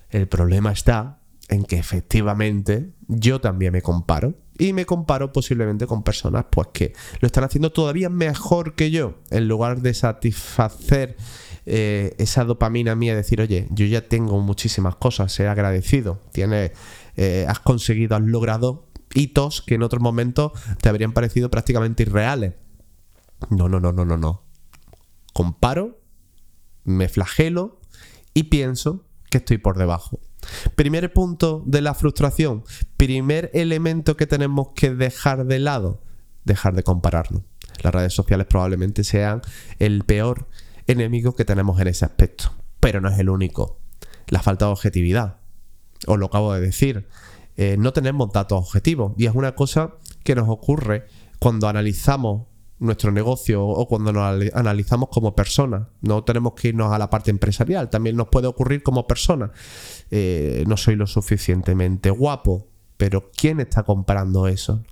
El 0.09 0.27
problema 0.27 0.71
está 0.71 1.19
en 1.47 1.63
que 1.63 1.77
efectivamente 1.77 2.91
yo 3.07 3.39
también 3.39 3.71
me 3.71 3.81
comparo 3.81 4.35
y 4.57 4.73
me 4.73 4.85
comparo 4.85 5.31
posiblemente 5.31 5.87
con 5.87 6.03
personas 6.03 6.45
pues 6.49 6.67
que 6.73 6.93
lo 7.19 7.25
están 7.25 7.43
haciendo 7.43 7.71
todavía 7.71 8.09
mejor 8.09 8.75
que 8.75 8.91
yo. 8.91 9.15
En 9.31 9.47
lugar 9.47 9.81
de 9.81 9.93
satisfacer 9.93 11.17
eh, 11.65 12.13
esa 12.17 12.43
dopamina 12.43 12.95
mía 12.95 13.15
decir 13.15 13.39
oye 13.39 13.67
yo 13.71 13.85
ya 13.85 14.01
tengo 14.01 14.39
muchísimas 14.41 14.95
cosas 14.97 15.39
he 15.39 15.47
agradecido 15.47 16.19
tienes 16.33 16.71
eh, 17.15 17.45
has 17.47 17.59
conseguido 17.59 18.17
has 18.17 18.21
logrado 18.21 18.89
hitos 19.13 19.61
que 19.61 19.75
en 19.75 19.83
otros 19.83 20.01
momentos 20.01 20.51
te 20.81 20.89
habrían 20.89 21.13
parecido 21.13 21.49
prácticamente 21.49 22.03
irreales 22.03 22.55
no 23.49 23.69
no 23.69 23.79
no 23.79 23.91
no 23.91 24.05
no 24.05 24.17
no. 24.17 24.43
Comparo 25.33 25.99
me 26.83 27.07
flagelo 27.07 27.79
y 28.33 28.43
pienso 28.43 29.05
que 29.29 29.37
estoy 29.37 29.57
por 29.57 29.77
debajo 29.77 30.19
Primer 30.75 31.11
punto 31.13 31.63
de 31.65 31.81
la 31.81 31.93
frustración, 31.93 32.63
primer 32.97 33.49
elemento 33.53 34.17
que 34.17 34.27
tenemos 34.27 34.69
que 34.75 34.93
dejar 34.93 35.45
de 35.45 35.59
lado, 35.59 36.01
dejar 36.43 36.75
de 36.75 36.83
compararnos. 36.83 37.43
Las 37.81 37.93
redes 37.93 38.13
sociales 38.13 38.47
probablemente 38.47 39.03
sean 39.03 39.41
el 39.79 40.03
peor 40.03 40.47
enemigo 40.87 41.35
que 41.35 41.45
tenemos 41.45 41.79
en 41.79 41.87
ese 41.87 42.05
aspecto, 42.05 42.53
pero 42.79 43.01
no 43.01 43.09
es 43.09 43.19
el 43.19 43.29
único. 43.29 43.79
La 44.27 44.41
falta 44.41 44.65
de 44.65 44.71
objetividad. 44.71 45.37
Os 46.07 46.17
lo 46.17 46.27
acabo 46.27 46.53
de 46.53 46.61
decir. 46.61 47.07
Eh, 47.55 47.75
no 47.77 47.93
tenemos 47.93 48.31
datos 48.31 48.59
objetivos 48.59 49.13
y 49.17 49.27
es 49.27 49.35
una 49.35 49.53
cosa 49.53 49.95
que 50.23 50.35
nos 50.35 50.49
ocurre 50.49 51.05
cuando 51.39 51.67
analizamos 51.67 52.47
nuestro 52.83 53.11
negocio 53.11 53.65
o 53.65 53.87
cuando 53.87 54.11
nos 54.11 54.53
analizamos 54.53 55.09
como 55.09 55.35
personas. 55.35 55.87
No 56.01 56.23
tenemos 56.23 56.53
que 56.53 56.69
irnos 56.69 56.91
a 56.91 56.99
la 56.99 57.09
parte 57.09 57.31
empresarial, 57.31 57.89
también 57.89 58.15
nos 58.15 58.27
puede 58.27 58.47
ocurrir 58.47 58.83
como 58.83 59.07
personas. 59.07 59.51
Eh, 60.11 60.63
no 60.67 60.77
soy 60.77 60.95
lo 60.95 61.07
suficientemente 61.07 62.09
guapo, 62.09 62.67
pero 62.97 63.31
¿quién 63.35 63.59
está 63.59 63.83
comparando 63.83 64.47
eso? 64.47 64.83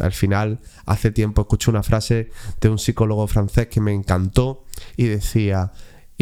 Al 0.00 0.12
final, 0.12 0.60
hace 0.86 1.10
tiempo 1.10 1.42
escuché 1.42 1.70
una 1.70 1.82
frase 1.82 2.30
de 2.60 2.68
un 2.68 2.78
psicólogo 2.78 3.26
francés 3.26 3.66
que 3.68 3.80
me 3.80 3.92
encantó 3.92 4.64
y 4.96 5.06
decía, 5.06 5.72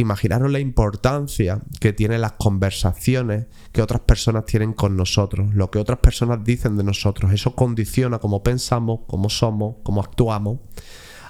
imaginaros 0.01 0.51
la 0.51 0.61
importancia 0.61 1.61
que 1.81 1.93
tienen 1.93 2.21
las 2.21 2.33
conversaciones 2.33 3.47
que 3.73 3.83
otras 3.83 4.01
personas 4.03 4.47
tienen 4.47 4.73
con 4.73 4.97
nosotros, 4.97 5.55
lo 5.55 5.71
que 5.71 5.79
otras 5.79 5.99
personas 5.99 6.43
dicen 6.45 6.77
de 6.77 6.85
nosotros, 6.85 7.33
eso 7.33 7.55
condiciona 7.55 8.19
cómo 8.19 8.43
pensamos, 8.43 9.01
cómo 9.07 9.29
somos, 9.29 9.77
cómo 9.83 10.01
actuamos. 10.01 10.61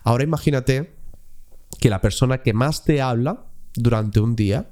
Ahora 0.08 0.24
imagínate 0.24 0.94
que 1.78 1.90
la 1.90 2.00
persona 2.00 2.38
que 2.38 2.54
más 2.54 2.82
te 2.82 3.02
habla 3.02 3.44
durante 3.74 4.20
un 4.20 4.36
día 4.36 4.70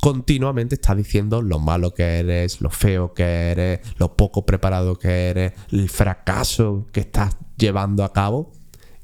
continuamente 0.00 0.74
está 0.74 0.92
diciendo 0.96 1.40
lo 1.40 1.60
malo 1.60 1.94
que 1.94 2.02
eres, 2.02 2.60
lo 2.60 2.70
feo 2.70 3.14
que 3.14 3.22
eres, 3.22 3.78
lo 3.98 4.16
poco 4.16 4.44
preparado 4.44 4.98
que 4.98 5.28
eres, 5.28 5.52
el 5.70 5.88
fracaso 5.88 6.88
que 6.90 6.98
estás 6.98 7.36
llevando 7.56 8.02
a 8.02 8.12
cabo. 8.12 8.50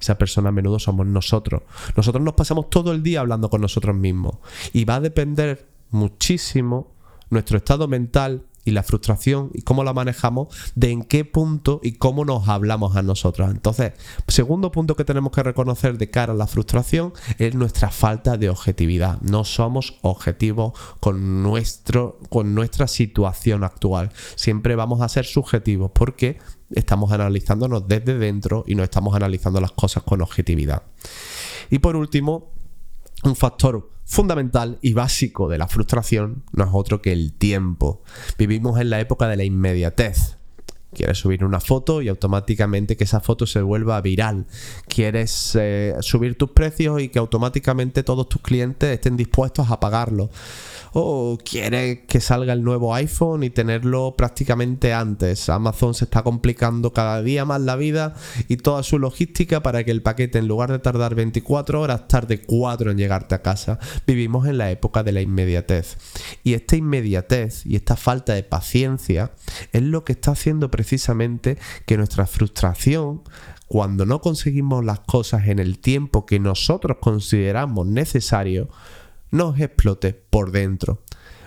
Esa 0.01 0.19
persona 0.19 0.49
a 0.49 0.53
menudo 0.53 0.81
somos 0.81 1.07
nosotros. 1.07 1.63
Nosotros 1.97 2.25
nos 2.25 2.35
pasamos 2.35 2.69
todo 2.69 2.91
el 2.91 3.05
día 3.05 3.21
hablando 3.21 3.49
con 3.49 3.61
nosotros 3.61 3.95
mismos. 3.95 4.39
Y 4.73 4.85
va 4.85 4.97
a 4.97 5.01
depender 5.01 5.69
muchísimo 5.91 6.97
nuestro 7.31 7.59
estado 7.59 7.87
mental 7.87 8.49
y 8.65 8.71
la 8.71 8.83
frustración 8.83 9.51
y 9.55 9.63
cómo 9.63 9.85
la 9.85 9.93
manejamos, 9.93 10.49
de 10.75 10.91
en 10.91 11.03
qué 11.03 11.25
punto 11.25 11.81
y 11.83 11.93
cómo 11.93 12.25
nos 12.25 12.49
hablamos 12.49 12.97
a 12.97 13.03
nosotros. 13.03 13.51
Entonces, 13.51 13.93
segundo 14.29 14.71
punto 14.71 14.97
que 14.97 15.05
tenemos 15.05 15.33
que 15.33 15.43
reconocer 15.43 15.99
de 15.99 16.11
cara 16.11 16.33
a 16.33 16.37
la 16.37 16.47
frustración 16.47 17.13
es 17.39 17.55
nuestra 17.55 17.91
falta 17.91 18.37
de 18.37 18.49
objetividad. 18.49 19.21
No 19.21 19.45
somos 19.45 19.99
objetivos 20.03 20.73
con, 21.01 21.43
nuestro, 21.43 22.19
con 22.29 22.55
nuestra 22.55 22.87
situación 22.87 23.65
actual. 23.65 24.11
Siempre 24.37 24.77
vamos 24.77 25.01
a 25.01 25.09
ser 25.09 25.25
subjetivos 25.25 25.91
porque 25.93 26.39
estamos 26.71 27.13
analizándonos 27.13 27.87
desde 27.87 28.19
dentro 28.19 28.65
y 28.67 28.75
no 28.75 28.83
estamos 28.83 29.15
analizando 29.15 29.61
las 29.61 29.73
cosas 29.73 30.03
con 30.03 30.23
objetividad. 30.23 30.83
Y 31.71 31.79
por 31.79 31.97
último, 31.97 32.52
un 33.23 33.37
factor 33.37 33.91
fundamental 34.05 34.79
y 34.83 34.93
básico 34.93 35.49
de 35.49 35.59
la 35.59 35.69
frustración 35.69 36.45
no 36.53 36.65
es 36.65 36.71
otro 36.73 37.01
que 37.01 37.13
el 37.13 37.33
tiempo. 37.33 38.03
Vivimos 38.37 38.81
en 38.81 38.91
la 38.91 39.01
época 39.01 39.29
de 39.29 39.37
la 39.37 39.45
inmediatez. 39.45 40.39
Quieres 40.95 41.19
subir 41.19 41.45
una 41.45 41.61
foto 41.61 42.03
y 42.03 42.09
automáticamente 42.09 42.97
que 42.97 43.05
esa 43.05 43.21
foto 43.21 43.47
se 43.47 43.63
vuelva 43.63 44.01
viral. 44.01 44.47
Quieres 44.89 45.57
eh, 45.59 45.95
subir 46.01 46.37
tus 46.37 46.51
precios 46.51 47.01
y 47.01 47.09
que 47.09 47.19
automáticamente 47.19 48.03
todos 48.03 48.29
tus 48.29 48.43
clientes 48.43 48.91
estén 48.91 49.17
dispuestos 49.17 49.71
a 49.71 49.81
pagarlo 49.81 50.31
o 50.95 51.39
quiere 51.43 52.05
que 52.05 52.21
salga 52.21 52.53
el 52.53 52.63
nuevo 52.63 52.95
iPhone 52.95 53.43
y 53.43 53.51
tenerlo 53.51 54.15
prácticamente 54.17 54.93
antes. 54.93 55.49
Amazon 55.49 55.95
se 55.95 56.05
está 56.05 56.23
complicando 56.23 56.93
cada 56.93 57.23
día 57.23 57.45
más 57.45 57.61
la 57.61 57.77
vida 57.77 58.15
y 58.49 58.59
toda 58.59 58.83
su 58.83 58.99
logística 58.99 59.63
para 59.63 59.85
que 59.85 59.91
el 59.91 60.03
paquete 60.03 60.39
en 60.39 60.49
lugar 60.49 60.71
de 60.71 60.79
tardar 60.79 61.15
24 61.15 61.81
horas 61.81 62.09
tarde 62.09 62.43
4 62.43 62.91
en 62.91 62.99
llegarte 62.99 63.35
a 63.35 63.43
casa. 63.43 63.79
Vivimos 64.07 64.47
en 64.47 64.59
la 64.59 64.71
época 64.71 65.03
de 65.03 65.13
la 65.13 65.23
inmediatez. 65.23 65.97
Y 66.45 66.55
esta 66.55 66.77
inmediatez 66.77 67.65
y 67.65 67.77
esta 67.77 67.97
falta 67.97 68.35
de 68.35 68.43
paciencia 68.43 69.33
es 69.73 69.83
lo 69.83 70.05
que 70.05 70.13
está 70.13 70.33
haciendo 70.33 70.71
precisamente 70.71 70.82
que 71.87 71.97
nuestra 71.97 72.27
frustración 72.27 73.23
cuando 73.73 74.05
no 74.05 74.21
conseguimos 74.21 74.85
las 74.85 75.01
cosas 75.01 75.49
en 75.49 75.59
el 75.59 75.79
tiempo 75.79 76.27
que 76.27 76.39
nosotros 76.39 76.99
consideramos 77.01 77.87
necesario, 77.87 78.69
nos 79.31 79.59
explote 79.59 80.13
por 80.13 80.53
dentro. 80.53 81.03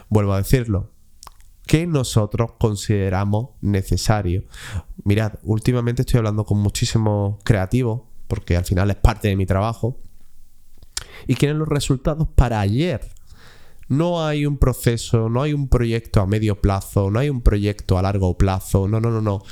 Vuelvo 0.10 0.34
a 0.34 0.38
decirlo, 0.38 0.90
que 1.68 1.86
nosotros 1.86 2.54
consideramos 2.58 3.50
necesario. 3.62 4.44
Mirad, 5.04 5.34
últimamente 5.44 6.02
estoy 6.02 6.18
hablando 6.18 6.46
con 6.46 6.58
muchísimos 6.58 7.38
creativos, 7.44 8.02
porque 8.28 8.58
al 8.58 8.66
final 8.66 8.90
es 8.90 8.98
parte 8.98 9.28
de 9.28 9.36
mi 9.36 9.46
trabajo, 9.46 10.00
y 11.28 11.36
quieren 11.36 11.60
los 11.60 11.68
resultados 11.68 12.28
para 12.34 12.60
ayer. 12.60 13.08
No 13.88 14.26
hay 14.26 14.46
un 14.46 14.58
proceso, 14.58 15.30
no 15.30 15.42
hay 15.42 15.54
un 15.54 15.68
proyecto 15.68 16.22
a 16.22 16.26
medio 16.26 16.60
plazo, 16.60 17.12
no 17.12 17.20
hay 17.20 17.30
un 17.30 17.42
proyecto 17.42 17.98
a 17.98 18.02
largo 18.02 18.38
plazo, 18.38 18.88
no, 18.88 19.00
no, 19.00 19.12
no, 19.12 19.22
no. 19.22 19.44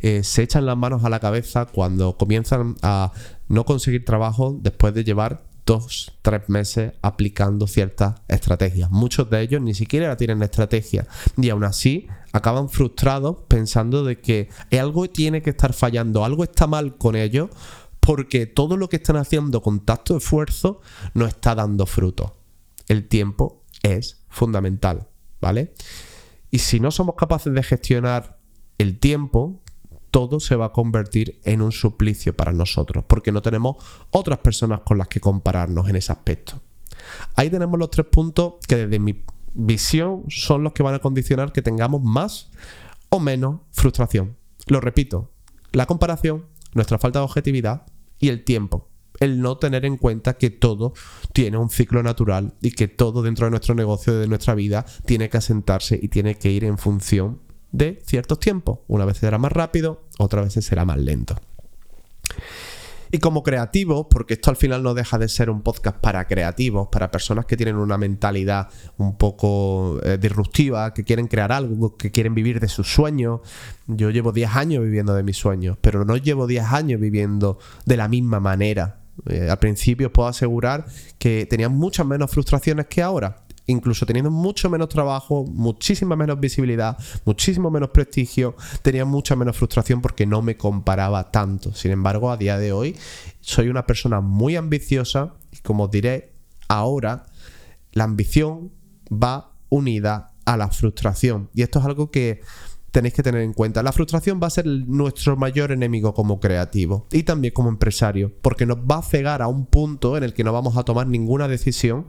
Eh, 0.00 0.24
se 0.24 0.42
echan 0.42 0.66
las 0.66 0.76
manos 0.76 1.04
a 1.04 1.08
la 1.08 1.20
cabeza 1.20 1.66
cuando 1.66 2.16
comienzan 2.16 2.76
a 2.82 3.12
no 3.48 3.64
conseguir 3.64 4.04
trabajo 4.04 4.56
después 4.60 4.94
de 4.94 5.04
llevar 5.04 5.44
dos, 5.64 6.12
tres 6.22 6.48
meses 6.48 6.92
aplicando 7.02 7.66
ciertas 7.66 8.16
estrategias. 8.28 8.90
Muchos 8.90 9.30
de 9.30 9.40
ellos 9.42 9.62
ni 9.62 9.74
siquiera 9.74 10.16
tienen 10.16 10.42
estrategia 10.42 11.06
y 11.36 11.50
aún 11.50 11.64
así 11.64 12.08
acaban 12.32 12.68
frustrados 12.68 13.36
pensando 13.48 14.04
de 14.04 14.20
que 14.20 14.48
algo 14.72 15.08
tiene 15.08 15.42
que 15.42 15.50
estar 15.50 15.72
fallando, 15.72 16.24
algo 16.24 16.44
está 16.44 16.66
mal 16.66 16.96
con 16.96 17.14
ellos 17.14 17.50
porque 18.00 18.46
todo 18.46 18.76
lo 18.76 18.88
que 18.88 18.96
están 18.96 19.16
haciendo 19.16 19.62
con 19.62 19.80
tacto 19.80 20.16
esfuerzo 20.16 20.80
no 21.14 21.26
está 21.26 21.54
dando 21.54 21.86
fruto. 21.86 22.36
El 22.88 23.06
tiempo 23.06 23.61
es 23.82 24.24
fundamental, 24.28 25.08
¿vale? 25.40 25.74
Y 26.50 26.58
si 26.58 26.80
no 26.80 26.90
somos 26.90 27.14
capaces 27.16 27.52
de 27.52 27.62
gestionar 27.62 28.38
el 28.78 28.98
tiempo, 28.98 29.62
todo 30.10 30.40
se 30.40 30.56
va 30.56 30.66
a 30.66 30.72
convertir 30.72 31.40
en 31.44 31.62
un 31.62 31.72
suplicio 31.72 32.36
para 32.36 32.52
nosotros, 32.52 33.04
porque 33.06 33.32
no 33.32 33.42
tenemos 33.42 33.76
otras 34.10 34.38
personas 34.38 34.80
con 34.80 34.98
las 34.98 35.08
que 35.08 35.20
compararnos 35.20 35.88
en 35.88 35.96
ese 35.96 36.12
aspecto. 36.12 36.60
Ahí 37.34 37.50
tenemos 37.50 37.78
los 37.78 37.90
tres 37.90 38.06
puntos 38.06 38.54
que 38.68 38.76
desde 38.76 38.98
mi 38.98 39.24
visión 39.54 40.24
son 40.28 40.62
los 40.62 40.72
que 40.72 40.82
van 40.82 40.94
a 40.94 40.98
condicionar 40.98 41.52
que 41.52 41.62
tengamos 41.62 42.02
más 42.02 42.50
o 43.08 43.20
menos 43.20 43.60
frustración. 43.72 44.36
Lo 44.66 44.80
repito, 44.80 45.32
la 45.72 45.86
comparación, 45.86 46.46
nuestra 46.74 46.98
falta 46.98 47.18
de 47.18 47.24
objetividad 47.24 47.86
y 48.18 48.28
el 48.28 48.44
tiempo. 48.44 48.91
El 49.22 49.40
no 49.40 49.56
tener 49.56 49.84
en 49.84 49.98
cuenta 49.98 50.34
que 50.34 50.50
todo 50.50 50.94
tiene 51.32 51.56
un 51.56 51.70
ciclo 51.70 52.02
natural 52.02 52.54
y 52.60 52.72
que 52.72 52.88
todo 52.88 53.22
dentro 53.22 53.46
de 53.46 53.50
nuestro 53.50 53.74
negocio, 53.76 54.18
de 54.18 54.26
nuestra 54.26 54.56
vida, 54.56 54.84
tiene 55.06 55.30
que 55.30 55.36
asentarse 55.36 55.98
y 56.00 56.08
tiene 56.08 56.36
que 56.38 56.50
ir 56.50 56.64
en 56.64 56.76
función 56.76 57.38
de 57.70 58.02
ciertos 58.04 58.40
tiempos. 58.40 58.80
Una 58.88 59.04
vez 59.04 59.18
será 59.18 59.38
más 59.38 59.52
rápido, 59.52 60.02
otra 60.18 60.42
vez 60.42 60.54
será 60.54 60.84
más 60.84 60.98
lento. 60.98 61.36
Y 63.12 63.18
como 63.18 63.44
creativo, 63.44 64.08
porque 64.08 64.34
esto 64.34 64.50
al 64.50 64.56
final 64.56 64.82
no 64.82 64.92
deja 64.94 65.18
de 65.18 65.28
ser 65.28 65.50
un 65.50 65.60
podcast 65.60 65.98
para 65.98 66.26
creativos, 66.26 66.88
para 66.90 67.12
personas 67.12 67.46
que 67.46 67.56
tienen 67.56 67.76
una 67.76 67.98
mentalidad 67.98 68.70
un 68.96 69.16
poco 69.18 70.00
eh, 70.02 70.18
disruptiva, 70.18 70.92
que 70.94 71.04
quieren 71.04 71.28
crear 71.28 71.52
algo, 71.52 71.96
que 71.96 72.10
quieren 72.10 72.34
vivir 72.34 72.58
de 72.58 72.68
sus 72.68 72.92
sueños. 72.92 73.40
Yo 73.86 74.10
llevo 74.10 74.32
10 74.32 74.56
años 74.56 74.82
viviendo 74.82 75.14
de 75.14 75.22
mis 75.22 75.36
sueños, 75.36 75.76
pero 75.80 76.04
no 76.04 76.16
llevo 76.16 76.48
10 76.48 76.64
años 76.72 77.00
viviendo 77.00 77.58
de 77.84 77.98
la 77.98 78.08
misma 78.08 78.40
manera. 78.40 79.01
Eh, 79.26 79.48
al 79.50 79.58
principio 79.58 80.08
os 80.08 80.12
puedo 80.12 80.28
asegurar 80.28 80.86
que 81.18 81.46
tenía 81.46 81.68
muchas 81.68 82.06
menos 82.06 82.30
frustraciones 82.30 82.86
que 82.86 83.02
ahora 83.02 83.42
incluso 83.66 84.06
teniendo 84.06 84.30
mucho 84.30 84.68
menos 84.70 84.88
trabajo, 84.88 85.44
muchísima 85.44 86.16
menos 86.16 86.40
visibilidad, 86.40 86.96
muchísimo 87.24 87.70
menos 87.70 87.90
prestigio, 87.90 88.56
tenía 88.82 89.04
mucha 89.04 89.36
menos 89.36 89.56
frustración 89.56 90.00
porque 90.00 90.26
no 90.26 90.42
me 90.42 90.56
comparaba 90.56 91.30
tanto. 91.30 91.72
Sin 91.74 91.92
embargo, 91.92 92.30
a 92.30 92.36
día 92.36 92.58
de 92.58 92.72
hoy 92.72 92.96
soy 93.40 93.68
una 93.68 93.86
persona 93.86 94.20
muy 94.20 94.56
ambiciosa 94.56 95.34
y 95.52 95.58
como 95.58 95.84
os 95.84 95.90
diré, 95.90 96.32
ahora 96.68 97.26
la 97.92 98.04
ambición 98.04 98.72
va 99.10 99.52
unida 99.68 100.32
a 100.44 100.56
la 100.56 100.68
frustración. 100.68 101.50
Y 101.54 101.62
esto 101.62 101.78
es 101.78 101.84
algo 101.84 102.10
que 102.10 102.40
tenéis 102.92 103.14
que 103.14 103.22
tener 103.22 103.40
en 103.40 103.54
cuenta. 103.54 103.82
La 103.82 103.92
frustración 103.92 104.38
va 104.40 104.46
a 104.46 104.50
ser 104.50 104.66
nuestro 104.66 105.36
mayor 105.36 105.72
enemigo 105.72 106.14
como 106.14 106.38
creativo 106.38 107.06
y 107.10 107.24
también 107.24 107.52
como 107.52 107.68
empresario, 107.68 108.32
porque 108.42 108.66
nos 108.66 108.78
va 108.78 108.98
a 108.98 109.02
cegar 109.02 109.42
a 109.42 109.48
un 109.48 109.66
punto 109.66 110.16
en 110.16 110.22
el 110.22 110.34
que 110.34 110.44
no 110.44 110.52
vamos 110.52 110.76
a 110.76 110.84
tomar 110.84 111.06
ninguna 111.06 111.48
decisión 111.48 112.06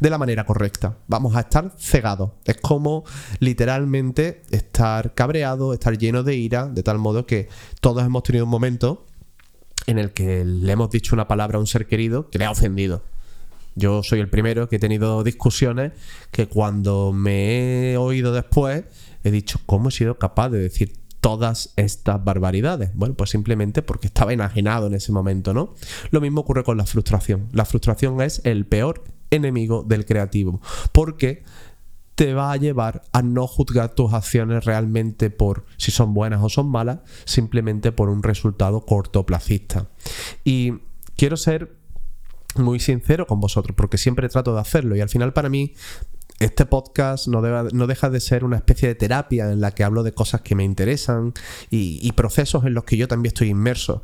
de 0.00 0.10
la 0.10 0.18
manera 0.18 0.44
correcta. 0.44 0.98
Vamos 1.06 1.36
a 1.36 1.40
estar 1.40 1.72
cegados. 1.78 2.32
Es 2.44 2.56
como 2.58 3.04
literalmente 3.38 4.42
estar 4.50 5.14
cabreado, 5.14 5.72
estar 5.72 5.96
lleno 5.96 6.24
de 6.24 6.34
ira, 6.34 6.66
de 6.66 6.82
tal 6.82 6.98
modo 6.98 7.26
que 7.26 7.48
todos 7.80 8.04
hemos 8.04 8.24
tenido 8.24 8.44
un 8.44 8.50
momento 8.50 9.06
en 9.86 9.98
el 9.98 10.12
que 10.12 10.44
le 10.44 10.72
hemos 10.72 10.90
dicho 10.90 11.14
una 11.14 11.28
palabra 11.28 11.58
a 11.58 11.60
un 11.60 11.66
ser 11.66 11.86
querido 11.86 12.28
que 12.28 12.38
le 12.38 12.44
ha 12.44 12.50
ofendido. 12.50 13.02
Yo 13.74 14.02
soy 14.02 14.20
el 14.20 14.28
primero 14.28 14.68
que 14.68 14.76
he 14.76 14.78
tenido 14.78 15.24
discusiones 15.24 15.92
que 16.30 16.46
cuando 16.46 17.12
me 17.12 17.92
he 17.92 17.96
oído 17.96 18.32
después 18.32 18.84
he 19.24 19.30
dicho, 19.30 19.58
¿cómo 19.66 19.88
he 19.88 19.92
sido 19.92 20.18
capaz 20.18 20.50
de 20.50 20.58
decir 20.58 21.00
todas 21.20 21.72
estas 21.76 22.22
barbaridades? 22.22 22.90
Bueno, 22.94 23.14
pues 23.14 23.30
simplemente 23.30 23.82
porque 23.82 24.06
estaba 24.06 24.32
enajenado 24.32 24.86
en 24.86 24.94
ese 24.94 25.10
momento, 25.10 25.54
¿no? 25.54 25.74
Lo 26.10 26.20
mismo 26.20 26.42
ocurre 26.42 26.64
con 26.64 26.76
la 26.76 26.86
frustración. 26.86 27.48
La 27.52 27.64
frustración 27.64 28.20
es 28.20 28.42
el 28.44 28.66
peor 28.66 29.04
enemigo 29.30 29.82
del 29.82 30.04
creativo, 30.04 30.60
porque 30.92 31.42
te 32.14 32.34
va 32.34 32.52
a 32.52 32.56
llevar 32.56 33.02
a 33.12 33.22
no 33.22 33.46
juzgar 33.46 33.94
tus 33.94 34.12
acciones 34.12 34.64
realmente 34.64 35.30
por 35.30 35.64
si 35.78 35.90
son 35.90 36.14
buenas 36.14 36.42
o 36.42 36.48
son 36.48 36.68
malas, 36.68 37.00
simplemente 37.24 37.90
por 37.90 38.08
un 38.08 38.22
resultado 38.22 38.82
cortoplacista. 38.82 39.88
Y 40.44 40.74
quiero 41.16 41.36
ser 41.36 41.76
muy 42.56 42.80
sincero 42.80 43.26
con 43.26 43.40
vosotros, 43.40 43.76
porque 43.76 43.98
siempre 43.98 44.28
trato 44.28 44.54
de 44.54 44.60
hacerlo 44.60 44.96
y 44.96 45.00
al 45.00 45.08
final 45.08 45.32
para 45.32 45.48
mí 45.48 45.74
este 46.40 46.66
podcast 46.66 47.28
no, 47.28 47.40
no, 47.40 47.86
deja 47.86 48.10
de 48.10 48.20
ser 48.20 48.44
una 48.44 48.56
especie 48.56 48.88
de 48.88 48.94
terapia 48.94 49.52
en 49.52 49.60
la 49.60 49.70
que 49.70 49.84
hablo 49.84 50.02
de 50.02 50.12
cosas 50.12 50.40
que 50.40 50.54
me 50.54 50.64
interesan 50.64 51.32
y, 51.70 52.10
procesos 52.12 52.64
en 52.64 52.74
los 52.74 52.84
que 52.84 52.96
yo 52.96 53.08
también 53.08 53.30
estoy 53.30 53.48
inmerso. 53.50 54.02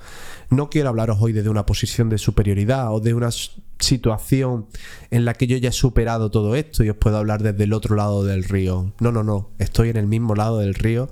No 0.48 0.70
quiero 0.70 0.88
hablaros 0.90 1.18
hoy 1.20 1.32
de 1.32 1.48
una 1.48 1.66
posición 1.66 2.08
de 2.08 2.18
superioridad 2.18 2.94
o 2.94 3.00
de 3.00 3.14
una 3.14 3.30
situación 3.78 4.66
en 5.10 5.24
la 5.24 5.34
que 5.34 5.46
yo 5.46 5.56
ya 5.56 5.70
he 5.70 5.72
superado 5.72 6.30
todo 6.30 6.54
esto 6.54 6.84
y 6.84 6.90
os 6.90 6.96
puedo 6.96 7.16
hablar 7.16 7.42
desde 7.42 7.64
el 7.64 7.72
otro 7.72 7.96
lado 7.96 8.24
del 8.24 8.44
río. 8.44 8.92
No, 9.00 9.10
no, 9.10 9.24
no. 9.24 9.50
Estoy 9.58 9.90
en 9.90 9.96
el 9.96 10.06
mismo 10.06 10.34
lado 10.34 10.58
del 10.58 10.74
río 10.74 11.10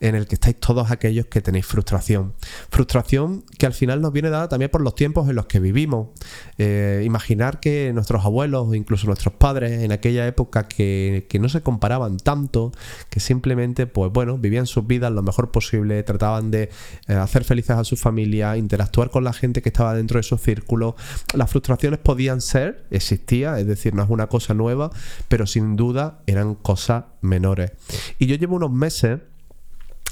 en 0.00 0.14
el 0.14 0.26
que 0.26 0.36
estáis 0.36 0.56
todos 0.60 0.90
aquellos 0.90 1.26
que 1.26 1.40
tenéis 1.40 1.66
frustración. 1.66 2.34
Frustración 2.70 3.44
que 3.58 3.66
al 3.66 3.72
final 3.72 4.00
nos 4.00 4.12
viene 4.12 4.30
dada 4.30 4.48
también 4.48 4.70
por 4.70 4.80
los 4.80 4.94
tiempos 4.94 5.28
en 5.28 5.34
los 5.34 5.46
que 5.46 5.60
vivimos. 5.60 6.08
Eh, 6.56 7.02
imaginar 7.04 7.60
que 7.60 7.92
nuestros 7.92 8.24
abuelos 8.24 8.68
o 8.68 8.74
incluso 8.74 9.06
nuestros 9.06 9.34
padres 9.34 9.82
en 9.82 9.92
aquella 9.92 10.26
época 10.26 10.68
que, 10.68 11.26
no 11.40 11.48
se 11.48 11.62
comparaban 11.62 12.16
tanto, 12.16 12.72
que 13.10 13.20
simplemente, 13.20 13.86
pues 13.86 14.12
bueno, 14.12 14.38
vivían 14.38 14.66
sus 14.66 14.86
vidas 14.86 15.12
lo 15.12 15.22
mejor 15.22 15.50
posible, 15.50 16.02
trataban 16.02 16.50
de 16.50 16.70
eh, 17.06 17.14
hacer 17.14 17.44
felices 17.44 17.76
a 17.76 17.84
su 17.84 17.96
familia, 17.96 18.56
interactuar 18.56 19.10
con 19.10 19.22
la 19.24 19.32
gente 19.32 19.62
que 19.62 19.68
estaba 19.68 19.94
dentro 19.94 20.18
de 20.18 20.24
su 20.24 20.36
círculo. 20.36 20.96
Las 21.34 21.50
frustraciones 21.50 22.00
podían 22.00 22.40
ser, 22.40 22.86
existía, 22.90 23.58
es 23.60 23.66
decir, 23.66 23.94
no 23.94 24.02
es 24.02 24.10
una 24.10 24.26
cosa 24.28 24.54
nueva, 24.54 24.90
pero 25.28 25.46
sin 25.46 25.76
duda 25.76 26.20
eran 26.26 26.54
cosas 26.54 27.04
menores. 27.20 27.72
Y 28.18 28.26
yo 28.26 28.36
llevo 28.36 28.56
unos 28.56 28.72
meses 28.72 29.20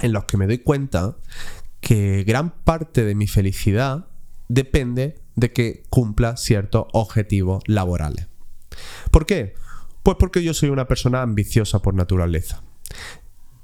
en 0.02 0.12
los 0.12 0.24
que 0.24 0.36
me 0.36 0.46
doy 0.46 0.58
cuenta 0.58 1.16
que 1.80 2.24
gran 2.24 2.50
parte 2.50 3.04
de 3.04 3.14
mi 3.14 3.26
felicidad 3.26 4.06
depende 4.48 5.16
de 5.34 5.52
que 5.52 5.84
cumpla 5.90 6.36
ciertos 6.36 6.86
objetivos 6.92 7.62
laborales. 7.66 8.28
¿Por 9.10 9.26
qué? 9.26 9.54
Pues 10.02 10.16
porque 10.18 10.42
yo 10.42 10.54
soy 10.54 10.70
una 10.70 10.88
persona 10.88 11.22
ambiciosa 11.22 11.80
por 11.80 11.94
naturaleza 11.94 12.62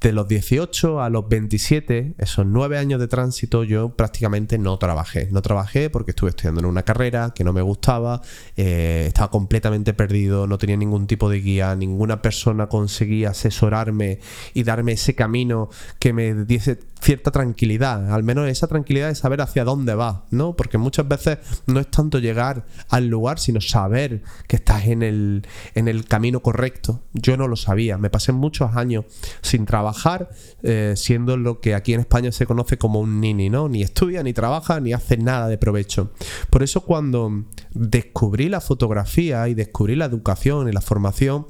de 0.03 0.11
los 0.11 0.27
18 0.27 1.01
a 1.01 1.09
los 1.09 1.29
27, 1.29 2.15
esos 2.17 2.45
nueve 2.45 2.77
años 2.77 2.99
de 2.99 3.07
tránsito, 3.07 3.63
yo 3.63 3.95
prácticamente 3.95 4.57
no 4.57 4.77
trabajé. 4.77 5.29
No 5.31 5.41
trabajé 5.41 5.89
porque 5.89 6.11
estuve 6.11 6.31
estudiando 6.31 6.59
en 6.59 6.65
una 6.65 6.83
carrera 6.83 7.31
que 7.33 7.45
no 7.45 7.53
me 7.53 7.61
gustaba, 7.61 8.21
eh, 8.57 9.05
estaba 9.07 9.31
completamente 9.31 9.93
perdido, 9.93 10.45
no 10.45 10.57
tenía 10.57 10.75
ningún 10.75 11.07
tipo 11.07 11.29
de 11.29 11.39
guía, 11.39 11.73
ninguna 11.77 12.21
persona 12.21 12.67
conseguía 12.67 13.29
asesorarme 13.29 14.19
y 14.53 14.63
darme 14.63 14.91
ese 14.91 15.15
camino 15.15 15.69
que 15.99 16.11
me 16.11 16.33
diese 16.33 16.79
cierta 17.03 17.31
tranquilidad, 17.31 18.11
al 18.13 18.23
menos 18.23 18.47
esa 18.47 18.67
tranquilidad 18.67 19.09
de 19.09 19.15
saber 19.15 19.41
hacia 19.41 19.65
dónde 19.65 19.93
vas, 19.93 20.21
¿no? 20.31 20.55
Porque 20.55 20.77
muchas 20.77 21.07
veces 21.07 21.37
no 21.67 21.79
es 21.79 21.91
tanto 21.91 22.19
llegar 22.19 22.65
al 22.89 23.07
lugar, 23.07 23.39
sino 23.39 23.59
saber 23.59 24.23
que 24.47 24.55
estás 24.55 24.85
en 24.85 25.03
el, 25.03 25.45
en 25.75 25.87
el 25.87 26.05
camino 26.05 26.41
correcto. 26.41 27.01
Yo 27.13 27.35
no 27.35 27.47
lo 27.47 27.57
sabía, 27.57 27.97
me 27.97 28.09
pasé 28.09 28.31
muchos 28.31 28.75
años 28.75 29.05
sin 29.41 29.65
trabajar, 29.65 30.29
eh, 30.63 30.93
siendo 30.95 31.35
lo 31.35 31.59
que 31.59 31.75
aquí 31.75 31.93
en 31.93 31.99
España 31.99 32.31
se 32.31 32.45
conoce 32.45 32.77
como 32.77 33.01
un 33.01 33.19
nini, 33.19 33.49
¿no? 33.49 33.67
Ni 33.67 33.81
estudia, 33.81 34.23
ni 34.23 34.33
trabaja, 34.33 34.79
ni 34.79 34.93
hace 34.93 35.17
nada 35.17 35.47
de 35.47 35.57
provecho. 35.57 36.13
Por 36.49 36.63
eso 36.63 36.81
cuando 36.81 37.43
descubrí 37.73 38.47
la 38.47 38.61
fotografía 38.61 39.47
y 39.49 39.53
descubrí 39.53 39.95
la 39.95 40.05
educación 40.05 40.69
y 40.69 40.71
la 40.71 40.81
formación, 40.81 41.47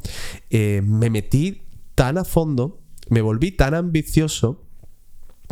eh, 0.50 0.82
me 0.84 1.10
metí 1.10 1.62
tan 1.96 2.18
a 2.18 2.24
fondo, 2.24 2.82
me 3.10 3.22
volví 3.22 3.52
tan 3.52 3.76
ambicioso, 3.76 4.63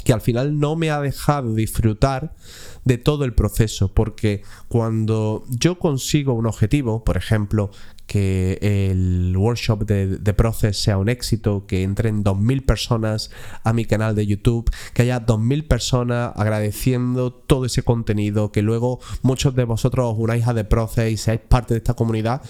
que 0.03 0.13
al 0.13 0.21
final 0.21 0.59
no 0.59 0.75
me 0.75 0.91
ha 0.91 0.99
dejado 0.99 1.53
disfrutar 1.53 2.33
de 2.85 2.97
todo 2.97 3.25
el 3.25 3.33
proceso, 3.33 3.93
porque 3.93 4.43
cuando 4.67 5.43
yo 5.49 5.77
consigo 5.77 6.33
un 6.33 6.47
objetivo, 6.47 7.03
por 7.03 7.17
ejemplo, 7.17 7.71
que 8.07 8.57
el 8.61 9.35
workshop 9.37 9.85
de, 9.85 10.17
de 10.17 10.33
Process 10.33 10.77
sea 10.77 10.97
un 10.97 11.07
éxito, 11.07 11.65
que 11.65 11.83
entren 11.83 12.23
2.000 12.23 12.65
personas 12.65 13.31
a 13.63 13.71
mi 13.71 13.85
canal 13.85 14.15
de 14.15 14.27
YouTube, 14.27 14.69
que 14.93 15.03
haya 15.03 15.25
2.000 15.25 15.67
personas 15.67 16.33
agradeciendo 16.35 17.31
todo 17.31 17.65
ese 17.65 17.83
contenido, 17.83 18.51
que 18.51 18.61
luego 18.61 18.99
muchos 19.21 19.55
de 19.55 19.63
vosotros 19.63 20.13
os 20.13 20.19
unáis 20.19 20.47
a 20.47 20.53
The 20.53 20.65
Process 20.65 21.11
y 21.11 21.17
seáis 21.17 21.41
parte 21.47 21.73
de 21.73 21.77
esta 21.77 21.93
comunidad, 21.93 22.41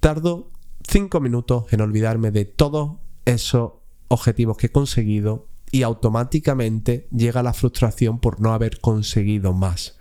tardo 0.00 0.50
5 0.88 1.20
minutos 1.20 1.64
en 1.72 1.80
olvidarme 1.82 2.30
de 2.30 2.46
todos 2.46 2.92
esos 3.26 3.72
objetivos 4.08 4.56
que 4.56 4.68
he 4.68 4.72
conseguido 4.72 5.48
y 5.70 5.82
automáticamente 5.82 7.08
llega 7.10 7.42
la 7.42 7.52
frustración 7.52 8.18
por 8.18 8.40
no 8.40 8.52
haber 8.52 8.80
conseguido 8.80 9.52
más. 9.52 9.96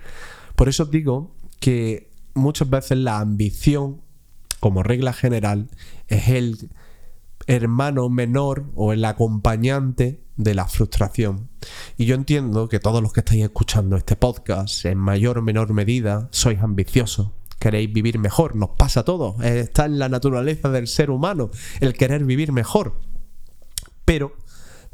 Por 0.55 0.69
eso 0.69 0.85
digo 0.85 1.35
que 1.59 2.11
muchas 2.33 2.69
veces 2.69 2.97
la 2.97 3.19
ambición, 3.19 4.01
como 4.59 4.83
regla 4.83 5.13
general, 5.13 5.69
es 6.07 6.29
el 6.29 6.69
hermano 7.47 8.09
menor 8.09 8.65
o 8.75 8.93
el 8.93 9.03
acompañante 9.05 10.21
de 10.35 10.53
la 10.53 10.67
frustración. 10.67 11.49
Y 11.97 12.05
yo 12.05 12.15
entiendo 12.15 12.69
que 12.69 12.79
todos 12.79 13.01
los 13.01 13.13
que 13.13 13.21
estáis 13.21 13.43
escuchando 13.43 13.95
este 13.97 14.15
podcast, 14.15 14.85
en 14.85 14.97
mayor 14.97 15.39
o 15.39 15.41
menor 15.41 15.73
medida, 15.73 16.27
sois 16.31 16.59
ambiciosos. 16.59 17.31
Queréis 17.59 17.91
vivir 17.91 18.19
mejor, 18.19 18.55
nos 18.55 18.69
pasa 18.71 18.99
a 18.99 19.03
todos, 19.03 19.43
está 19.43 19.85
en 19.85 19.97
la 19.97 20.09
naturaleza 20.09 20.69
del 20.69 20.87
ser 20.87 21.09
humano 21.09 21.49
el 21.79 21.93
querer 21.93 22.23
vivir 22.23 22.51
mejor. 22.51 22.99
Pero 24.05 24.35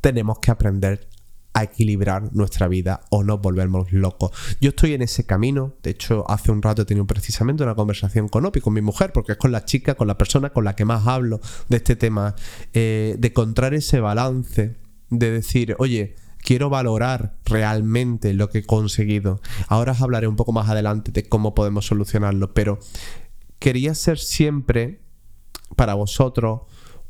tenemos 0.04 0.40
que 0.40 0.52
aprender 0.52 1.08
a 1.54 1.64
equilibrar 1.64 2.36
nuestra 2.36 2.68
vida 2.68 3.06
o 3.10 3.24
no 3.24 3.38
volvernos 3.38 3.94
locos. 3.94 4.32
Yo 4.60 4.70
estoy 4.70 4.94
en 4.94 5.02
ese 5.02 5.26
camino, 5.26 5.76
de 5.82 5.92
hecho 5.92 6.30
hace 6.30 6.52
un 6.52 6.62
rato 6.62 6.82
he 6.82 6.86
tenido 6.86 7.08
precisamente 7.08 7.64
una 7.64 7.74
conversación 7.74 8.28
con 8.28 8.46
Opi, 8.46 8.60
con 8.60 8.74
mi 8.74 8.82
mujer, 8.82 9.14
porque 9.14 9.32
es 9.32 9.38
con 9.38 9.54
la 9.54 9.64
chica, 9.64 9.96
con 9.96 10.08
la 10.08 10.18
persona 10.18 10.50
con 10.50 10.66
la 10.66 10.76
que 10.76 10.84
más 10.84 11.08
hablo 11.08 11.40
de 11.70 11.78
este 11.78 11.96
tema, 11.96 12.36
eh, 12.74 13.16
de 13.18 13.28
encontrar 13.30 13.74
ese 13.74 14.02
balance, 14.02 14.76
de 15.10 15.32
decir, 15.32 15.78
oye, 15.80 16.16
quiero 16.40 16.70
valorar 16.70 17.38
realmente 17.46 18.34
lo 18.34 18.50
que 18.50 18.58
he 18.58 18.66
conseguido. 18.66 19.40
Ahora 19.70 19.94
os 19.94 20.02
hablaré 20.02 20.28
un 20.28 20.36
poco 20.36 20.52
más 20.52 20.70
adelante 20.70 21.14
de 21.14 21.30
cómo 21.30 21.56
podemos 21.56 21.86
solucionarlo, 21.86 22.54
pero 22.54 22.80
quería 23.60 23.96
ser 23.96 24.20
siempre 24.20 25.00
para 25.78 25.94
vosotros 25.94 26.64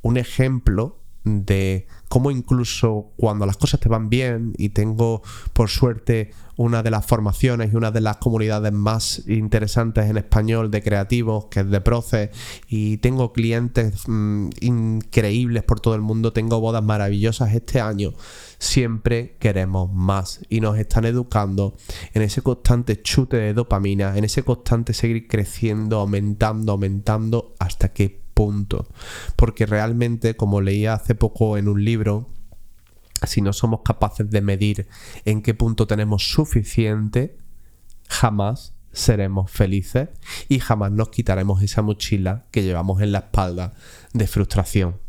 un 0.03 0.17
ejemplo 0.17 1.02
de 1.23 1.88
cómo 2.09 2.31
incluso 2.31 3.12
cuando 3.17 3.45
las 3.45 3.57
cosas 3.57 3.79
te 3.79 3.89
van 3.89 4.09
bien 4.09 4.53
y 4.57 4.69
tengo 4.69 5.21
por 5.53 5.69
suerte 5.69 6.31
una 6.55 6.83
de 6.83 6.91
las 6.91 7.05
formaciones 7.05 7.73
y 7.73 7.75
una 7.75 7.91
de 7.91 8.01
las 8.01 8.17
comunidades 8.17 8.71
más 8.71 9.23
interesantes 9.27 10.09
en 10.09 10.17
español 10.17 10.69
de 10.69 10.83
creativos, 10.83 11.45
que 11.45 11.62
es 11.62 11.69
de 11.69 11.81
Proces, 11.81 12.29
y 12.67 12.97
tengo 12.97 13.33
clientes 13.33 14.03
mm, 14.07 14.49
increíbles 14.62 15.63
por 15.63 15.79
todo 15.79 15.95
el 15.95 16.01
mundo, 16.01 16.33
tengo 16.33 16.59
bodas 16.59 16.83
maravillosas 16.83 17.55
este 17.55 17.81
año, 17.81 18.13
siempre 18.59 19.36
queremos 19.39 19.91
más 19.91 20.41
y 20.49 20.62
nos 20.62 20.77
están 20.77 21.05
educando 21.05 21.75
en 22.13 22.21
ese 22.21 22.41
constante 22.41 23.01
chute 23.01 23.38
de 23.38 23.53
dopamina, 23.53 24.15
en 24.15 24.23
ese 24.23 24.43
constante 24.43 24.93
seguir 24.93 25.27
creciendo, 25.27 25.99
aumentando, 25.99 26.73
aumentando 26.73 27.55
hasta 27.59 27.91
que 27.91 28.22
punto. 28.33 28.87
Porque 29.35 29.65
realmente, 29.65 30.35
como 30.35 30.61
leía 30.61 30.93
hace 30.93 31.15
poco 31.15 31.57
en 31.57 31.67
un 31.67 31.83
libro, 31.83 32.29
si 33.25 33.41
no 33.41 33.53
somos 33.53 33.81
capaces 33.83 34.29
de 34.29 34.41
medir 34.41 34.87
en 35.25 35.41
qué 35.41 35.53
punto 35.53 35.87
tenemos 35.87 36.29
suficiente, 36.29 37.37
jamás 38.07 38.73
seremos 38.91 39.49
felices 39.49 40.09
y 40.49 40.59
jamás 40.59 40.91
nos 40.91 41.09
quitaremos 41.09 41.61
esa 41.63 41.81
mochila 41.81 42.45
que 42.51 42.63
llevamos 42.63 43.01
en 43.01 43.11
la 43.11 43.19
espalda 43.19 43.73
de 44.13 44.27
frustración. 44.27 44.99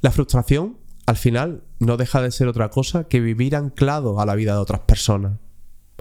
La 0.00 0.10
frustración, 0.10 0.78
al 1.06 1.16
final, 1.16 1.64
no 1.78 1.96
deja 1.96 2.20
de 2.22 2.30
ser 2.30 2.48
otra 2.48 2.70
cosa 2.70 3.04
que 3.04 3.20
vivir 3.20 3.56
anclado 3.56 4.20
a 4.20 4.26
la 4.26 4.34
vida 4.34 4.52
de 4.52 4.60
otras 4.60 4.80
personas, 4.80 5.38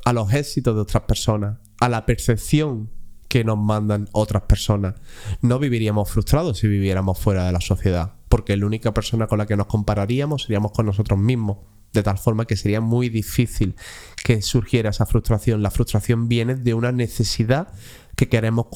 a 0.06 0.14
los 0.14 0.34
éxitos 0.34 0.76
de 0.76 0.82
otras 0.82 1.04
personas, 1.04 1.58
a 1.80 1.90
la 1.90 2.06
percepción 2.06 2.90
que 3.30 3.44
nos 3.46 3.58
mandan 3.58 4.10
otras 4.12 4.42
personas. 4.44 4.96
No 5.42 5.60
viviríamos 5.60 6.10
frustrados 6.10 6.58
si 6.58 6.68
viviéramos 6.68 7.18
fuera 7.18 7.46
de 7.46 7.54
la 7.54 7.62
sociedad, 7.62 8.16
porque 8.28 8.58
la 8.58 8.66
única 8.66 8.94
persona 8.94 9.28
con 9.28 9.38
la 9.38 9.46
que 9.46 9.56
nos 9.56 9.68
compararíamos 9.68 10.44
seríamos 10.44 10.74
con 10.74 10.88
nosotros 10.88 11.18
mismos. 11.18 11.60
De 11.94 12.04
tal 12.04 12.20
forma 12.20 12.46
que 12.46 12.56
sería 12.56 12.82
muy 12.82 13.10
difícil 13.10 13.76
que 14.24 14.44
surgiera 14.44 14.92
esa 14.92 15.08
frustración. 15.08 15.64
La 15.64 15.72
frustración 15.72 16.28
viene 16.28 16.56
de 16.56 16.76
una 16.76 16.92
necesidad 16.92 17.74
que 18.16 18.30
queremos 18.30 18.68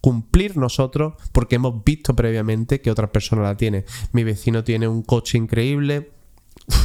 cumplir 0.00 0.56
nosotros 0.56 1.14
porque 1.32 1.56
hemos 1.56 1.82
visto 1.82 2.14
previamente 2.14 2.80
que 2.80 2.90
otra 2.92 3.10
persona 3.10 3.42
la 3.42 3.56
tiene. 3.56 3.84
Mi 4.12 4.22
vecino 4.22 4.62
tiene 4.62 4.86
un 4.86 5.02
coche 5.02 5.38
increíble 5.38 6.12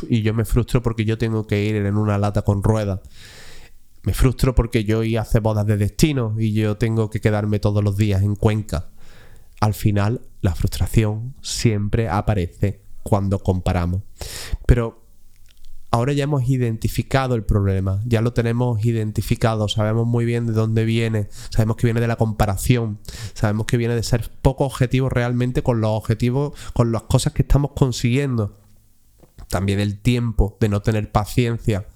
y 0.09 0.23
yo 0.23 0.33
me 0.33 0.45
frustro 0.45 0.81
porque 0.81 1.05
yo 1.05 1.19
tengo 1.19 1.45
que 1.45 1.63
ir 1.63 1.75
en 1.75 1.95
una 1.95 2.17
lata 2.17 2.41
con 2.41 2.63
ruedas 2.63 3.01
me 4.07 4.13
frustro 4.13 4.55
porque 4.55 4.85
yo 4.85 5.01
a 5.01 5.21
hacer 5.21 5.41
bodas 5.41 5.67
de 5.67 5.75
destino 5.75 6.33
y 6.39 6.53
yo 6.53 6.77
tengo 6.77 7.09
que 7.09 7.19
quedarme 7.19 7.59
todos 7.59 7.83
los 7.83 7.97
días 7.97 8.21
en 8.21 8.37
Cuenca. 8.37 8.87
Al 9.59 9.73
final, 9.73 10.21
la 10.39 10.55
frustración 10.55 11.35
siempre 11.41 12.07
aparece 12.07 12.83
cuando 13.03 13.39
comparamos. 13.39 14.03
Pero 14.65 15.03
ahora 15.91 16.13
ya 16.13 16.23
hemos 16.23 16.47
identificado 16.47 17.35
el 17.35 17.43
problema, 17.43 18.01
ya 18.05 18.21
lo 18.21 18.31
tenemos 18.31 18.85
identificado, 18.85 19.67
sabemos 19.67 20.07
muy 20.07 20.23
bien 20.23 20.47
de 20.47 20.53
dónde 20.53 20.85
viene, 20.85 21.27
sabemos 21.49 21.75
que 21.75 21.87
viene 21.87 21.99
de 21.99 22.07
la 22.07 22.15
comparación, 22.15 22.99
sabemos 23.33 23.65
que 23.65 23.75
viene 23.75 23.93
de 23.93 24.03
ser 24.03 24.31
poco 24.41 24.63
objetivos 24.63 25.11
realmente 25.11 25.63
con 25.63 25.81
los 25.81 25.91
objetivos, 25.91 26.57
con 26.71 26.93
las 26.93 27.03
cosas 27.03 27.33
que 27.33 27.41
estamos 27.41 27.71
consiguiendo. 27.75 28.55
También 29.49 29.81
el 29.81 29.99
tiempo 29.99 30.55
de 30.61 30.69
no 30.69 30.81
tener 30.81 31.11
paciencia 31.11 31.87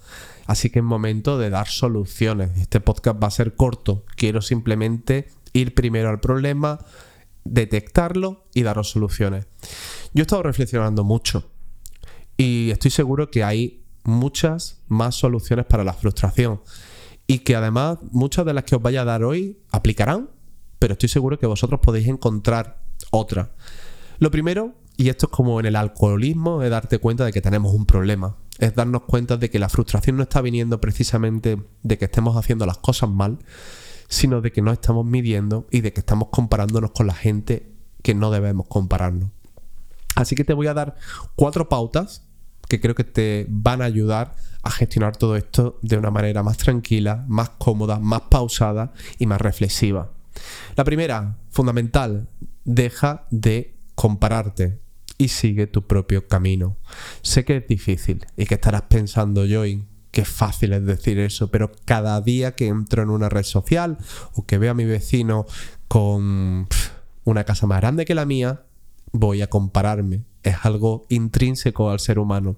Así 0.52 0.68
que 0.68 0.80
es 0.80 0.84
momento 0.84 1.38
de 1.38 1.48
dar 1.48 1.66
soluciones. 1.66 2.50
Este 2.58 2.78
podcast 2.78 3.22
va 3.22 3.28
a 3.28 3.30
ser 3.30 3.54
corto. 3.54 4.04
Quiero 4.16 4.42
simplemente 4.42 5.30
ir 5.54 5.74
primero 5.74 6.10
al 6.10 6.20
problema, 6.20 6.78
detectarlo 7.42 8.44
y 8.52 8.62
daros 8.62 8.90
soluciones. 8.90 9.46
Yo 10.12 10.20
he 10.20 10.24
estado 10.24 10.42
reflexionando 10.42 11.04
mucho 11.04 11.50
y 12.36 12.68
estoy 12.70 12.90
seguro 12.90 13.30
que 13.30 13.42
hay 13.42 13.82
muchas 14.04 14.82
más 14.88 15.14
soluciones 15.14 15.64
para 15.64 15.84
la 15.84 15.94
frustración 15.94 16.60
y 17.26 17.38
que 17.38 17.56
además 17.56 18.00
muchas 18.10 18.44
de 18.44 18.52
las 18.52 18.64
que 18.64 18.76
os 18.76 18.82
vaya 18.82 19.00
a 19.00 19.06
dar 19.06 19.24
hoy 19.24 19.58
aplicarán, 19.70 20.28
pero 20.78 20.92
estoy 20.92 21.08
seguro 21.08 21.38
que 21.38 21.46
vosotros 21.46 21.80
podéis 21.82 22.08
encontrar 22.08 22.82
otra. 23.10 23.52
Lo 24.18 24.30
primero, 24.30 24.74
y 24.98 25.08
esto 25.08 25.28
es 25.28 25.32
como 25.32 25.58
en 25.60 25.64
el 25.64 25.76
alcoholismo, 25.76 26.62
es 26.62 26.68
darte 26.68 26.98
cuenta 26.98 27.24
de 27.24 27.32
que 27.32 27.40
tenemos 27.40 27.72
un 27.72 27.86
problema 27.86 28.36
es 28.58 28.74
darnos 28.74 29.02
cuenta 29.02 29.36
de 29.36 29.50
que 29.50 29.58
la 29.58 29.68
frustración 29.68 30.16
no 30.16 30.22
está 30.22 30.40
viniendo 30.40 30.80
precisamente 30.80 31.62
de 31.82 31.98
que 31.98 32.04
estemos 32.04 32.36
haciendo 32.36 32.66
las 32.66 32.78
cosas 32.78 33.08
mal, 33.08 33.38
sino 34.08 34.40
de 34.40 34.52
que 34.52 34.62
no 34.62 34.72
estamos 34.72 35.06
midiendo 35.06 35.66
y 35.70 35.80
de 35.80 35.92
que 35.92 36.00
estamos 36.00 36.28
comparándonos 36.30 36.90
con 36.90 37.06
la 37.06 37.14
gente 37.14 37.72
que 38.02 38.14
no 38.14 38.30
debemos 38.30 38.66
compararnos. 38.68 39.30
Así 40.14 40.34
que 40.34 40.44
te 40.44 40.52
voy 40.52 40.66
a 40.66 40.74
dar 40.74 40.96
cuatro 41.34 41.68
pautas 41.68 42.24
que 42.68 42.80
creo 42.80 42.94
que 42.94 43.04
te 43.04 43.46
van 43.48 43.82
a 43.82 43.86
ayudar 43.86 44.34
a 44.62 44.70
gestionar 44.70 45.16
todo 45.16 45.36
esto 45.36 45.78
de 45.82 45.96
una 45.96 46.10
manera 46.10 46.42
más 46.42 46.58
tranquila, 46.58 47.24
más 47.28 47.50
cómoda, 47.50 47.98
más 47.98 48.22
pausada 48.22 48.92
y 49.18 49.26
más 49.26 49.40
reflexiva. 49.40 50.12
La 50.76 50.84
primera, 50.84 51.38
fundamental, 51.50 52.28
deja 52.64 53.26
de 53.30 53.76
compararte 53.94 54.81
y 55.22 55.28
sigue 55.28 55.68
tu 55.68 55.86
propio 55.86 56.26
camino. 56.26 56.76
Sé 57.22 57.44
que 57.44 57.58
es 57.58 57.68
difícil 57.68 58.26
y 58.36 58.46
que 58.46 58.54
estarás 58.54 58.82
pensando, 58.82 59.46
Joy, 59.46 59.84
qué 60.10 60.24
fácil 60.24 60.72
es 60.72 60.84
decir 60.84 61.20
eso, 61.20 61.48
pero 61.48 61.70
cada 61.84 62.20
día 62.20 62.56
que 62.56 62.66
entro 62.66 63.04
en 63.04 63.10
una 63.10 63.28
red 63.28 63.44
social 63.44 63.98
o 64.34 64.46
que 64.46 64.58
veo 64.58 64.72
a 64.72 64.74
mi 64.74 64.84
vecino 64.84 65.46
con 65.86 66.66
una 67.22 67.44
casa 67.44 67.68
más 67.68 67.80
grande 67.80 68.04
que 68.04 68.16
la 68.16 68.26
mía, 68.26 68.62
voy 69.12 69.42
a 69.42 69.46
compararme. 69.48 70.24
Es 70.42 70.56
algo 70.64 71.06
intrínseco 71.08 71.90
al 71.90 72.00
ser 72.00 72.18
humano. 72.18 72.56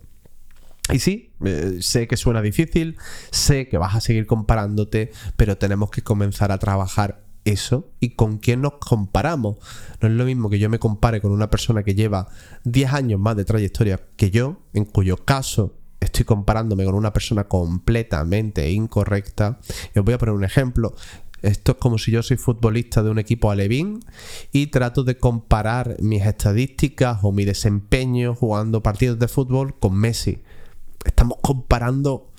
Y 0.90 1.00
sí, 1.00 1.34
eh, 1.44 1.78
sé 1.80 2.08
que 2.08 2.16
suena 2.16 2.40
difícil, 2.40 2.96
sé 3.30 3.68
que 3.68 3.76
vas 3.76 3.94
a 3.94 4.00
seguir 4.00 4.26
comparándote, 4.26 5.12
pero 5.36 5.58
tenemos 5.58 5.90
que 5.90 6.00
comenzar 6.00 6.50
a 6.50 6.58
trabajar 6.58 7.23
eso 7.44 7.90
y 8.00 8.10
con 8.10 8.38
quién 8.38 8.62
nos 8.62 8.74
comparamos. 8.74 9.56
No 10.00 10.08
es 10.08 10.14
lo 10.14 10.24
mismo 10.24 10.50
que 10.50 10.58
yo 10.58 10.68
me 10.70 10.78
compare 10.78 11.20
con 11.20 11.32
una 11.32 11.50
persona 11.50 11.82
que 11.82 11.94
lleva 11.94 12.28
10 12.64 12.92
años 12.92 13.20
más 13.20 13.36
de 13.36 13.44
trayectoria 13.44 14.00
que 14.16 14.30
yo, 14.30 14.62
en 14.72 14.84
cuyo 14.84 15.16
caso 15.18 15.74
estoy 16.00 16.24
comparándome 16.24 16.84
con 16.84 16.94
una 16.94 17.12
persona 17.12 17.44
completamente 17.44 18.70
incorrecta. 18.70 19.58
Os 19.96 20.04
voy 20.04 20.14
a 20.14 20.18
poner 20.18 20.34
un 20.34 20.44
ejemplo. 20.44 20.94
Esto 21.42 21.72
es 21.72 21.78
como 21.78 21.98
si 21.98 22.10
yo 22.10 22.22
soy 22.22 22.38
futbolista 22.38 23.02
de 23.02 23.10
un 23.10 23.18
equipo 23.18 23.50
alevín 23.50 24.00
y 24.50 24.68
trato 24.68 25.04
de 25.04 25.18
comparar 25.18 25.96
mis 26.00 26.24
estadísticas 26.24 27.18
o 27.22 27.32
mi 27.32 27.44
desempeño 27.44 28.34
jugando 28.34 28.82
partidos 28.82 29.18
de 29.18 29.28
fútbol 29.28 29.78
con 29.78 29.94
Messi. 29.94 30.42
Estamos 31.04 31.38
comparando 31.42 32.30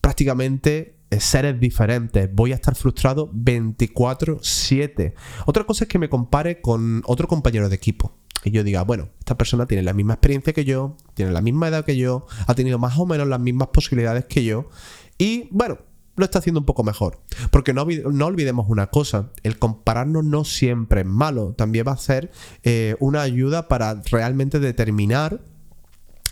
prácticamente 0.00 0.93
seres 1.20 1.58
diferentes. 1.60 2.28
Voy 2.32 2.52
a 2.52 2.54
estar 2.56 2.74
frustrado 2.74 3.30
24/7. 3.32 5.14
Otra 5.46 5.64
cosa 5.64 5.84
es 5.84 5.88
que 5.88 5.98
me 5.98 6.08
compare 6.08 6.60
con 6.60 7.02
otro 7.06 7.28
compañero 7.28 7.68
de 7.68 7.76
equipo. 7.76 8.16
Y 8.44 8.50
yo 8.50 8.62
diga, 8.62 8.82
bueno, 8.82 9.08
esta 9.18 9.38
persona 9.38 9.66
tiene 9.66 9.82
la 9.82 9.94
misma 9.94 10.14
experiencia 10.14 10.52
que 10.52 10.64
yo, 10.64 10.96
tiene 11.14 11.32
la 11.32 11.40
misma 11.40 11.68
edad 11.68 11.84
que 11.84 11.96
yo, 11.96 12.26
ha 12.46 12.54
tenido 12.54 12.78
más 12.78 12.98
o 12.98 13.06
menos 13.06 13.26
las 13.26 13.40
mismas 13.40 13.68
posibilidades 13.68 14.26
que 14.26 14.44
yo. 14.44 14.68
Y 15.16 15.48
bueno, 15.50 15.78
lo 16.16 16.24
está 16.24 16.38
haciendo 16.38 16.60
un 16.60 16.66
poco 16.66 16.84
mejor. 16.84 17.20
Porque 17.50 17.72
no, 17.72 17.86
no, 17.86 18.26
olvidemos 18.26 18.66
una 18.68 18.88
cosa, 18.88 19.30
el 19.42 19.58
compararnos 19.58 20.24
no 20.24 20.44
siempre 20.44 21.00
es 21.00 21.06
malo, 21.06 21.54
también 21.54 21.86
va 21.88 21.92
a 21.92 21.96
ser 21.96 22.30
eh, 22.62 22.96
una 23.00 23.22
ayuda 23.22 23.68
para 23.68 24.02
realmente 24.10 24.60
determinar 24.60 25.40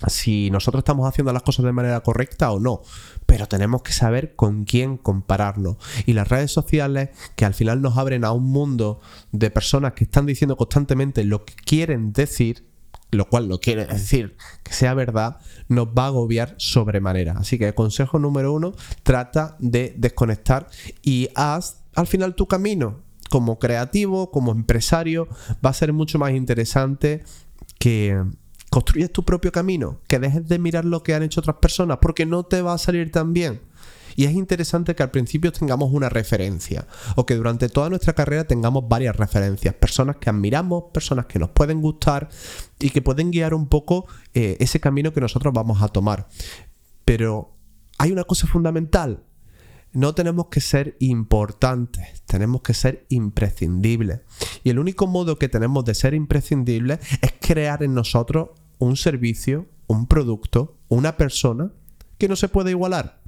si 0.09 0.51
nosotros 0.51 0.81
estamos 0.81 1.09
haciendo 1.09 1.33
las 1.33 1.43
cosas 1.43 1.65
de 1.65 1.73
manera 1.73 2.01
correcta 2.01 2.51
o 2.53 2.61
no, 2.61 2.83
pero 3.27 3.47
tenemos 3.47 3.83
que 3.83 3.93
saber 3.93 4.35
con 4.37 4.65
quién 4.65 4.97
compararnos. 4.97 5.77
Y 6.07 6.13
las 6.13 6.29
redes 6.29 6.53
sociales, 6.53 7.11
que 7.37 7.45
al 7.45 7.55
final 7.55 7.83
nos 7.83 7.97
abren 7.97 8.25
a 8.25 8.33
un 8.33 8.45
mundo 8.45 9.01
de 9.33 9.51
personas 9.51 9.93
que 9.95 10.05
están 10.05 10.27
diciendo 10.27 10.57
constantemente 10.57 11.25
lo 11.25 11.45
que 11.45 11.55
quieren 11.55 12.13
decir, 12.13 12.67
lo 13.11 13.29
cual 13.29 13.49
no 13.49 13.59
quiere 13.59 13.85
decir 13.87 14.37
que 14.63 14.73
sea 14.73 14.95
verdad, 14.95 15.39
nos 15.69 15.89
va 15.89 16.05
a 16.05 16.07
agobiar 16.09 16.55
sobremanera. 16.59 17.35
Así 17.39 17.59
que 17.59 17.69
el 17.69 17.75
consejo 17.75 18.19
número 18.19 18.53
uno, 18.53 18.73
trata 19.03 19.57
de 19.59 19.95
desconectar 19.97 20.69
y 21.03 21.29
haz 21.35 21.83
al 21.95 22.07
final 22.07 22.35
tu 22.35 22.47
camino. 22.47 23.01
Como 23.29 23.59
creativo, 23.59 24.31
como 24.31 24.53
empresario, 24.53 25.27
va 25.65 25.71
a 25.71 25.75
ser 25.75 25.95
mucho 25.95 26.19
más 26.19 26.33
interesante 26.33 27.25
que 27.79 28.23
construyes 28.73 29.13
tu 29.13 29.23
propio 29.23 29.53
camino, 29.53 30.01
que 30.09 30.19
dejes 30.19 30.49
de 30.49 30.59
mirar 30.59 30.87
lo 30.87 31.03
que 31.03 31.15
han 31.15 31.23
hecho 31.23 31.41
otras 31.41 31.57
personas, 31.57 31.99
porque 32.01 32.25
no 32.25 32.45
te 32.45 32.63
va 32.63 32.73
a 32.73 32.79
salir 32.79 33.13
tan 33.13 33.35
bien. 33.35 33.61
Y 34.17 34.25
es 34.25 34.33
interesante 34.33 34.95
que 34.95 35.03
al 35.03 35.11
principio 35.11 35.53
tengamos 35.53 35.93
una 35.93 36.09
referencia, 36.09 36.87
o 37.17 37.27
que 37.27 37.35
durante 37.35 37.69
toda 37.69 37.91
nuestra 37.91 38.15
carrera 38.15 38.45
tengamos 38.45 38.89
varias 38.89 39.15
referencias, 39.15 39.75
personas 39.75 40.17
que 40.17 40.31
admiramos, 40.31 40.85
personas 40.91 41.27
que 41.27 41.39
nos 41.39 41.51
pueden 41.51 41.83
gustar 41.83 42.31
y 42.81 42.89
que 42.89 43.03
pueden 43.03 43.31
guiar 43.31 43.53
un 43.53 43.67
poco 43.67 44.07
eh, 44.33 44.57
ese 44.59 44.81
camino 44.81 45.13
que 45.13 45.21
nosotros 45.21 45.53
vamos 45.53 45.83
a 45.83 45.89
tomar. 45.89 46.29
Pero 47.05 47.55
hay 47.99 48.11
una 48.11 48.25
cosa 48.25 48.47
fundamental. 48.47 49.23
No 49.93 50.15
tenemos 50.15 50.47
que 50.47 50.63
ser 50.63 50.97
importantes, 51.01 52.23
tenemos 52.25 52.63
que 52.63 52.73
ser 52.73 53.05
imprescindibles. 53.11 54.21
Y 54.65 54.71
el 54.71 54.79
único 54.79 55.07
modo 55.07 55.39
que 55.39 55.51
tenemos 55.51 55.85
de 55.85 55.95
ser 55.95 56.15
imprescindibles 56.15 57.01
es 57.21 57.35
crear 57.39 57.83
en 57.83 57.93
nosotros 57.93 58.49
un 58.83 58.97
servicio, 58.97 59.69
un 59.87 60.09
producto, 60.09 60.77
una 60.89 61.17
persona 61.17 61.71
que 62.19 62.29
no 62.29 62.35
se 62.35 62.49
puede 62.49 62.71
igualar. 62.71 63.23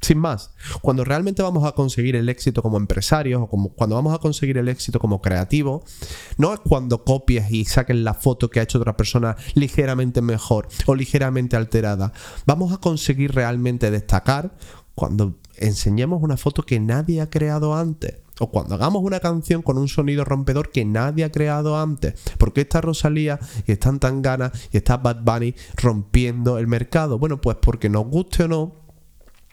Sin 0.00 0.18
más, 0.18 0.54
cuando 0.80 1.04
realmente 1.04 1.42
vamos 1.42 1.64
a 1.64 1.72
conseguir 1.72 2.16
el 2.16 2.28
éxito 2.28 2.62
como 2.62 2.76
empresarios 2.76 3.42
o 3.42 3.48
como, 3.48 3.72
cuando 3.72 3.96
vamos 3.96 4.14
a 4.14 4.18
conseguir 4.18 4.58
el 4.58 4.68
éxito 4.68 5.00
como 5.00 5.20
creativo, 5.20 5.84
no 6.38 6.52
es 6.52 6.60
cuando 6.60 7.04
copies 7.04 7.50
y 7.50 7.64
saques 7.64 7.96
la 7.96 8.14
foto 8.14 8.48
que 8.48 8.60
ha 8.60 8.62
hecho 8.64 8.78
otra 8.78 8.96
persona 8.96 9.36
ligeramente 9.54 10.22
mejor 10.22 10.68
o 10.86 10.94
ligeramente 10.94 11.56
alterada. 11.56 12.12
Vamos 12.46 12.72
a 12.72 12.78
conseguir 12.78 13.32
realmente 13.32 13.90
destacar 13.90 14.56
cuando 14.94 15.38
enseñemos 15.56 16.22
una 16.22 16.36
foto 16.36 16.62
que 16.62 16.78
nadie 16.78 17.20
ha 17.20 17.30
creado 17.30 17.74
antes. 17.74 18.22
O 18.42 18.50
cuando 18.50 18.74
hagamos 18.74 19.04
una 19.04 19.20
canción 19.20 19.62
con 19.62 19.78
un 19.78 19.86
sonido 19.86 20.24
rompedor 20.24 20.72
que 20.72 20.84
nadie 20.84 21.22
ha 21.22 21.30
creado 21.30 21.78
antes. 21.78 22.14
Porque 22.38 22.62
está 22.62 22.80
Rosalía 22.80 23.38
y 23.68 23.70
están 23.70 24.00
Tangana 24.00 24.50
y 24.72 24.78
está 24.78 24.96
Bad 24.96 25.22
Bunny 25.22 25.54
rompiendo 25.76 26.58
el 26.58 26.66
mercado? 26.66 27.20
Bueno, 27.20 27.40
pues 27.40 27.58
porque 27.62 27.88
nos 27.88 28.04
guste 28.04 28.42
o 28.42 28.48
no, 28.48 28.72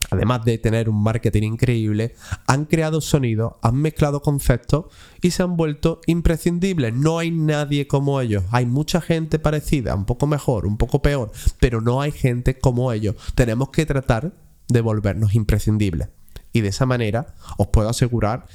además 0.10 0.44
de 0.44 0.58
tener 0.58 0.90
un 0.90 1.04
marketing 1.04 1.44
increíble, 1.44 2.16
han 2.48 2.66
creado 2.66 3.00
sonidos, 3.00 3.54
han 3.62 3.76
mezclado 3.76 4.24
conceptos 4.24 4.86
y 5.22 5.30
se 5.30 5.44
han 5.44 5.56
vuelto 5.56 6.02
imprescindibles. 6.08 6.92
No 6.92 7.20
hay 7.20 7.30
nadie 7.30 7.86
como 7.88 8.20
ellos. 8.20 8.44
Hay 8.50 8.66
mucha 8.66 9.02
gente 9.02 9.38
parecida, 9.38 9.94
un 9.94 10.06
poco 10.06 10.26
mejor, 10.26 10.66
un 10.66 10.78
poco 10.78 11.04
peor, 11.04 11.32
pero 11.60 11.80
no 11.80 12.02
hay 12.02 12.12
gente 12.12 12.58
como 12.58 12.92
ellos. 12.92 13.14
Tenemos 13.36 13.70
que 13.70 13.86
tratar 13.86 14.34
de 14.68 14.82
volvernos 14.82 15.36
imprescindibles. 15.36 16.10
Y 16.52 16.62
de 16.62 16.70
esa 16.70 16.86
manera 16.86 17.36
os 17.58 17.68
puedo 17.68 17.90
asegurar 17.90 18.48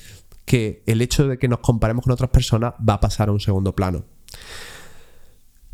que 0.44 0.82
el 0.86 1.00
hecho 1.02 1.26
de 1.28 1.38
que 1.38 1.48
nos 1.48 1.60
comparemos 1.60 2.04
con 2.04 2.12
otras 2.12 2.30
personas 2.30 2.74
va 2.86 2.94
a 2.94 3.00
pasar 3.00 3.28
a 3.28 3.32
un 3.32 3.40
segundo 3.40 3.74
plano. 3.74 4.04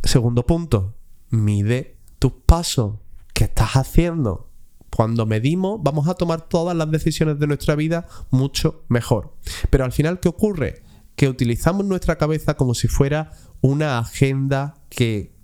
Segundo 0.03 0.47
punto, 0.47 0.95
mide 1.31 1.97
tus 2.19 2.33
pasos. 2.47 2.97
¿Qué 3.35 3.45
estás 3.45 3.77
haciendo? 3.77 4.49
Cuando 4.95 5.27
medimos, 5.27 5.81
vamos 5.83 6.09
a 6.09 6.15
tomar 6.15 6.49
todas 6.49 6.77
las 6.77 6.91
decisiones 6.91 7.39
de 7.39 7.47
nuestra 7.47 7.75
vida 7.75 8.07
mucho 8.31 8.85
mejor. 8.89 9.35
Pero 9.71 9.85
al 9.85 9.93
final, 9.93 10.21
¿qué 10.21 10.29
ocurre? 10.29 10.83
Que 11.17 11.29
utilizamos 11.29 11.87
nuestra 11.87 12.17
cabeza 12.17 12.55
como 12.55 12.75
si 12.75 12.89
fuera 12.89 13.33
una 13.61 13.99
agenda 13.99 14.75
que 14.89 15.35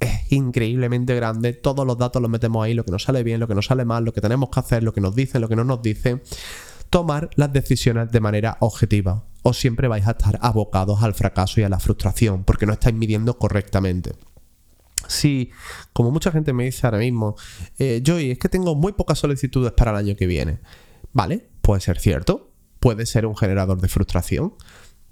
es 0.00 0.32
increíblemente 0.32 1.14
grande. 1.14 1.52
Todos 1.52 1.86
los 1.86 1.96
datos 1.96 2.20
los 2.20 2.30
metemos 2.30 2.64
ahí, 2.64 2.74
lo 2.74 2.84
que 2.84 2.92
nos 2.92 3.04
sale 3.04 3.22
bien, 3.22 3.40
lo 3.40 3.48
que 3.48 3.54
nos 3.54 3.66
sale 3.66 3.84
mal, 3.84 4.04
lo 4.04 4.12
que 4.12 4.20
tenemos 4.20 4.50
que 4.50 4.60
hacer, 4.60 4.82
lo 4.82 4.92
que 4.92 5.00
nos 5.00 5.14
dicen, 5.14 5.40
lo 5.40 5.48
que 5.48 5.56
no 5.56 5.64
nos 5.64 5.82
dicen. 5.82 6.22
Tomar 6.94 7.28
las 7.34 7.52
decisiones 7.52 8.12
de 8.12 8.20
manera 8.20 8.56
objetiva. 8.60 9.24
O 9.42 9.52
siempre 9.52 9.88
vais 9.88 10.06
a 10.06 10.12
estar 10.12 10.38
abocados 10.40 11.02
al 11.02 11.12
fracaso 11.12 11.60
y 11.60 11.64
a 11.64 11.68
la 11.68 11.80
frustración, 11.80 12.44
porque 12.44 12.66
no 12.66 12.72
estáis 12.72 12.94
midiendo 12.94 13.36
correctamente. 13.36 14.12
Si, 15.08 15.50
como 15.92 16.12
mucha 16.12 16.30
gente 16.30 16.52
me 16.52 16.66
dice 16.66 16.86
ahora 16.86 16.98
mismo, 16.98 17.34
eh, 17.80 18.00
Joey, 18.06 18.30
es 18.30 18.38
que 18.38 18.48
tengo 18.48 18.76
muy 18.76 18.92
pocas 18.92 19.18
solicitudes 19.18 19.72
para 19.72 19.90
el 19.90 19.96
año 19.96 20.14
que 20.14 20.28
viene. 20.28 20.60
Vale, 21.12 21.50
puede 21.62 21.80
ser 21.80 21.98
cierto, 21.98 22.52
puede 22.78 23.06
ser 23.06 23.26
un 23.26 23.36
generador 23.36 23.80
de 23.80 23.88
frustración. 23.88 24.54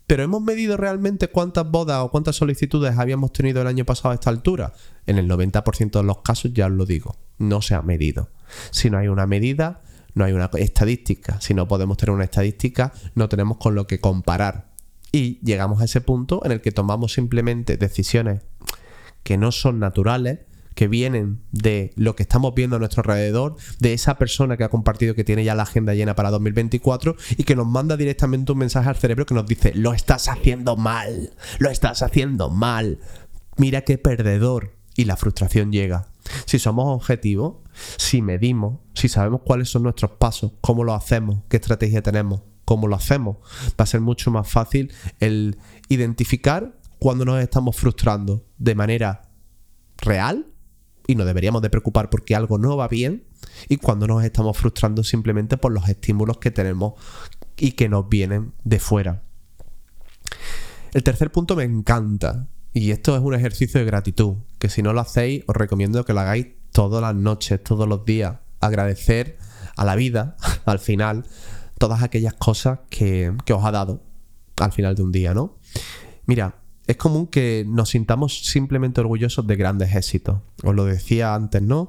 Pero 0.07 0.23
¿hemos 0.23 0.41
medido 0.41 0.77
realmente 0.77 1.27
cuántas 1.27 1.69
bodas 1.69 1.99
o 2.05 2.13
cuántas 2.13 2.37
solicitudes 2.37 2.97
habíamos 2.97 3.33
tenido 3.33 3.61
el 3.61 3.67
año 3.67 3.85
pasado 3.85 4.13
a 4.13 4.15
esta 4.15 4.31
altura? 4.31 4.73
En 5.07 5.19
el 5.19 5.29
90% 5.29 5.91
de 5.91 6.05
los 6.05 6.23
casos 6.23 6.53
ya 6.55 6.67
os 6.67 6.73
lo 6.73 6.87
digo, 6.87 7.17
no 7.39 7.61
se 7.61 7.75
ha 7.75 7.83
medido. 7.83 8.31
Si 8.71 8.89
no 8.89 8.99
hay 8.99 9.09
una 9.09 9.27
medida, 9.27 9.82
no 10.15 10.25
hay 10.25 10.33
una 10.33 10.51
estadística. 10.55 11.41
Si 11.41 11.55
no 11.55 11.69
podemos 11.69 11.97
tener 11.97 12.15
una 12.15 12.25
estadística, 12.25 12.93
no 13.15 13.29
tenemos 13.29 13.59
con 13.59 13.75
lo 13.75 13.87
que 13.87 14.01
comparar. 14.01 14.73
Y 15.13 15.39
llegamos 15.45 15.81
a 15.81 15.85
ese 15.85 16.01
punto 16.01 16.43
en 16.45 16.53
el 16.53 16.61
que 16.61 16.73
tomamos 16.73 17.13
simplemente 17.13 17.77
decisiones 17.77 18.43
que 19.23 19.37
no 19.37 19.53
son 19.53 19.79
naturales, 19.79 20.41
que 20.75 20.89
vienen 20.89 21.43
de 21.53 21.93
lo 21.97 22.17
que 22.17 22.23
estamos 22.23 22.55
viendo 22.55 22.77
a 22.77 22.79
nuestro 22.79 23.03
alrededor, 23.03 23.57
de 23.79 23.93
esa 23.93 24.17
persona 24.17 24.57
que 24.57 24.65
ha 24.65 24.71
compartido 24.71 25.15
que 25.15 25.23
tiene 25.23 25.45
ya 25.45 25.55
la 25.55 25.65
agenda 25.65 25.95
llena 25.95 26.15
para 26.15 26.31
2024 26.31 27.15
y 27.37 27.45
que 27.45 27.55
nos 27.55 27.67
manda 27.67 27.97
directamente 27.97 28.53
un 28.53 28.59
mensaje 28.59 28.89
al 28.89 28.97
cerebro 28.97 29.27
que 29.27 29.35
nos 29.35 29.47
dice, 29.47 29.73
lo 29.75 29.93
estás 29.93 30.29
haciendo 30.29 30.77
mal, 30.77 31.35
lo 31.59 31.69
estás 31.69 32.03
haciendo 32.03 32.49
mal, 32.49 32.99
mira 33.57 33.83
qué 33.83 33.99
perdedor. 33.99 34.73
Y 34.95 35.07
la 35.07 35.17
frustración 35.17 35.73
llega. 35.73 36.09
Si 36.45 36.59
somos 36.59 36.95
objetivos, 36.95 37.57
si 37.97 38.23
medimos, 38.23 38.81
si 38.95 39.09
sabemos 39.09 39.43
cuáles 39.45 39.69
son 39.69 39.83
nuestros 39.83 40.13
pasos, 40.13 40.53
cómo 40.61 40.85
lo 40.85 40.95
hacemos, 40.95 41.41
qué 41.49 41.57
estrategia 41.57 42.03
tenemos, 42.03 42.43
cómo 42.65 42.89
lo 42.89 42.97
hacemos, 42.97 43.39
va 43.71 43.85
a 43.85 43.87
ser 43.87 44.01
mucho 44.01 44.31
más 44.31 44.49
fácil 44.49 44.93
el 45.21 45.59
identificar 45.89 46.79
cuando 46.99 47.25
nos 47.25 47.43
estamos 47.43 47.77
frustrando 47.77 48.45
de 48.59 48.75
manera 48.75 49.23
real 49.99 50.47
y 51.07 51.15
nos 51.15 51.27
deberíamos 51.27 51.63
de 51.63 51.71
preocupar 51.71 52.11
porque 52.11 52.35
algo 52.35 52.59
no 52.59 52.77
va 52.77 52.89
bien 52.89 53.25
y 53.69 53.77
cuando 53.79 54.07
nos 54.07 54.25
estamos 54.25 54.57
frustrando 54.57 55.03
simplemente 55.03 55.57
por 55.57 55.73
los 55.73 55.89
estímulos 55.89 56.39
que 56.39 56.51
tenemos 56.51 56.95
y 57.57 57.73
que 57.73 57.89
nos 57.89 58.09
vienen 58.09 58.53
de 58.65 58.79
fuera. 58.79 59.23
El 60.93 61.03
tercer 61.03 61.33
punto 61.33 61.57
me 61.57 61.65
encanta 61.65 62.49
y 62.73 62.91
esto 62.91 63.17
es 63.17 63.23
un 63.23 63.35
ejercicio 63.35 63.81
de 63.81 63.87
gratitud 63.87 64.37
que 64.59 64.69
si 64.69 64.83
no 64.83 64.93
lo 64.93 65.01
hacéis 65.01 65.45
os 65.47 65.57
recomiendo 65.57 66.05
que 66.05 66.13
lo 66.13 66.21
hagáis 66.21 66.49
todas 66.73 67.01
las 67.03 67.15
noches, 67.15 67.63
todos 67.63 67.89
los 67.89 68.05
días. 68.05 68.37
Agradecer 68.61 69.39
a 69.77 69.85
la 69.85 69.95
vida, 69.95 70.37
al 70.65 70.79
final, 70.79 71.25
todas 71.79 72.03
aquellas 72.03 72.35
cosas 72.35 72.81
que, 72.91 73.33
que 73.45 73.53
os 73.53 73.65
ha 73.65 73.71
dado 73.71 74.03
al 74.59 74.73
final 74.73 74.95
de 74.95 75.03
un 75.03 75.13
día, 75.13 75.35
¿no? 75.35 75.57
Mira, 76.27 76.57
es 76.87 76.97
común 76.97 77.27
que 77.27 77.65
nos 77.67 77.91
sintamos 77.91 78.45
simplemente 78.45 79.01
orgullosos 79.01 79.47
de 79.47 79.57
grandes 79.57 79.95
éxitos. 79.95 80.41
Os 80.63 80.75
lo 80.75 80.85
decía 80.85 81.35
antes, 81.35 81.63
¿no? 81.63 81.89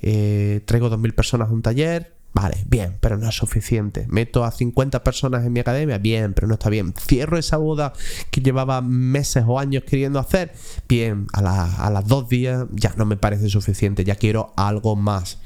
Eh, 0.00 0.62
traigo 0.64 0.90
2.000 0.90 1.14
personas 1.14 1.48
a 1.48 1.52
un 1.52 1.62
taller, 1.62 2.16
vale, 2.32 2.64
bien, 2.66 2.96
pero 3.00 3.18
no 3.18 3.28
es 3.28 3.34
suficiente. 3.34 4.06
Meto 4.08 4.44
a 4.44 4.50
50 4.50 5.02
personas 5.04 5.44
en 5.44 5.52
mi 5.52 5.60
academia, 5.60 5.98
bien, 5.98 6.34
pero 6.34 6.46
no 6.46 6.54
está 6.54 6.70
bien. 6.70 6.94
Cierro 6.98 7.38
esa 7.38 7.56
boda 7.56 7.92
que 8.30 8.40
llevaba 8.40 8.80
meses 8.82 9.44
o 9.46 9.58
años 9.58 9.84
queriendo 9.84 10.18
hacer, 10.18 10.52
bien, 10.88 11.26
a, 11.32 11.86
a 11.86 11.90
las 11.90 12.06
dos 12.06 12.28
días 12.28 12.66
ya 12.72 12.94
no 12.96 13.04
me 13.04 13.16
parece 13.16 13.48
suficiente, 13.48 14.04
ya 14.04 14.16
quiero 14.16 14.52
algo 14.56 14.96
más. 14.96 15.38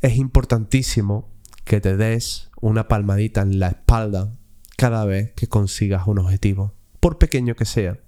Es 0.00 0.16
importantísimo 0.16 1.28
que 1.64 1.80
te 1.80 1.96
des 1.96 2.50
una 2.60 2.88
palmadita 2.88 3.42
en 3.42 3.58
la 3.58 3.68
espalda 3.68 4.32
cada 4.76 5.04
vez 5.04 5.32
que 5.34 5.46
consigas 5.46 6.06
un 6.06 6.18
objetivo 6.18 6.79
por 7.00 7.18
pequeño 7.18 7.56
que 7.56 7.64
sea. 7.64 7.98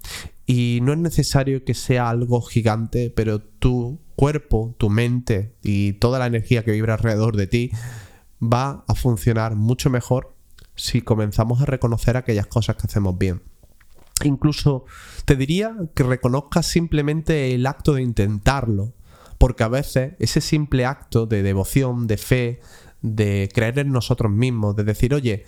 Y 0.45 0.79
no 0.81 0.93
es 0.93 0.99
necesario 0.99 1.63
que 1.63 1.73
sea 1.73 2.09
algo 2.09 2.41
gigante, 2.41 3.11
pero 3.15 3.41
tu 3.41 3.99
cuerpo, 4.15 4.75
tu 4.77 4.89
mente 4.89 5.55
y 5.63 5.93
toda 5.93 6.19
la 6.19 6.27
energía 6.27 6.63
que 6.63 6.71
vibra 6.71 6.93
alrededor 6.93 7.35
de 7.35 7.47
ti 7.47 7.71
va 8.41 8.83
a 8.87 8.95
funcionar 8.95 9.55
mucho 9.55 9.89
mejor 9.89 10.35
si 10.75 11.01
comenzamos 11.01 11.61
a 11.61 11.65
reconocer 11.65 12.17
aquellas 12.17 12.47
cosas 12.47 12.75
que 12.75 12.87
hacemos 12.87 13.17
bien. 13.17 13.41
Incluso 14.23 14.85
te 15.25 15.35
diría 15.35 15.75
que 15.95 16.03
reconozcas 16.03 16.67
simplemente 16.67 17.53
el 17.53 17.65
acto 17.65 17.93
de 17.93 18.01
intentarlo, 18.01 18.93
porque 19.37 19.63
a 19.63 19.67
veces 19.67 20.13
ese 20.19 20.41
simple 20.41 20.85
acto 20.85 21.25
de 21.25 21.43
devoción, 21.43 22.07
de 22.07 22.17
fe, 22.17 22.61
de 23.01 23.49
creer 23.53 23.79
en 23.79 23.91
nosotros 23.91 24.31
mismos, 24.31 24.75
de 24.75 24.83
decir, 24.83 25.13
oye, 25.13 25.45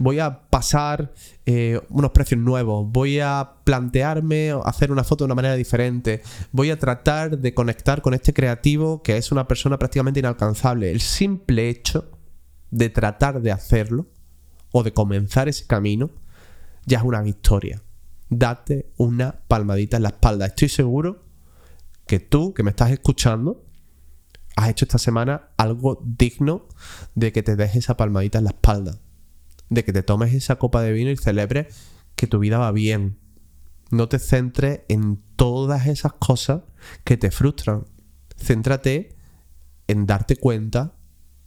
voy 0.00 0.18
a 0.18 0.48
pasar 0.48 1.12
eh, 1.44 1.78
unos 1.90 2.10
precios 2.12 2.40
nuevos, 2.40 2.90
voy 2.90 3.20
a 3.20 3.56
plantearme 3.64 4.54
hacer 4.64 4.90
una 4.90 5.04
foto 5.04 5.24
de 5.24 5.26
una 5.26 5.34
manera 5.34 5.54
diferente, 5.56 6.22
voy 6.52 6.70
a 6.70 6.78
tratar 6.78 7.38
de 7.38 7.52
conectar 7.52 8.00
con 8.00 8.14
este 8.14 8.32
creativo 8.32 9.02
que 9.02 9.18
es 9.18 9.30
una 9.30 9.46
persona 9.46 9.78
prácticamente 9.78 10.18
inalcanzable. 10.18 10.90
El 10.90 11.02
simple 11.02 11.68
hecho 11.68 12.10
de 12.70 12.88
tratar 12.88 13.42
de 13.42 13.52
hacerlo 13.52 14.06
o 14.72 14.82
de 14.82 14.94
comenzar 14.94 15.50
ese 15.50 15.66
camino 15.66 16.10
ya 16.86 16.98
es 16.98 17.04
una 17.04 17.20
victoria. 17.20 17.82
Date 18.30 18.92
una 18.96 19.42
palmadita 19.48 19.98
en 19.98 20.04
la 20.04 20.10
espalda. 20.10 20.46
Estoy 20.46 20.70
seguro 20.70 21.24
que 22.06 22.20
tú, 22.20 22.54
que 22.54 22.62
me 22.62 22.70
estás 22.70 22.90
escuchando, 22.90 23.66
has 24.56 24.70
hecho 24.70 24.86
esta 24.86 24.98
semana 24.98 25.50
algo 25.58 26.02
digno 26.02 26.68
de 27.14 27.32
que 27.32 27.42
te 27.42 27.54
dejes 27.54 27.84
esa 27.84 27.98
palmadita 27.98 28.38
en 28.38 28.44
la 28.44 28.50
espalda 28.50 28.98
de 29.70 29.84
que 29.84 29.92
te 29.92 30.02
tomes 30.02 30.34
esa 30.34 30.56
copa 30.56 30.82
de 30.82 30.92
vino 30.92 31.10
y 31.10 31.16
celebres 31.16 31.74
que 32.16 32.26
tu 32.26 32.38
vida 32.38 32.58
va 32.58 32.72
bien. 32.72 33.18
No 33.90 34.08
te 34.08 34.18
centres 34.18 34.80
en 34.88 35.22
todas 35.36 35.86
esas 35.86 36.12
cosas 36.14 36.62
que 37.04 37.16
te 37.16 37.30
frustran. 37.30 37.86
Céntrate 38.36 39.16
en 39.88 40.06
darte 40.06 40.36
cuenta 40.36 40.96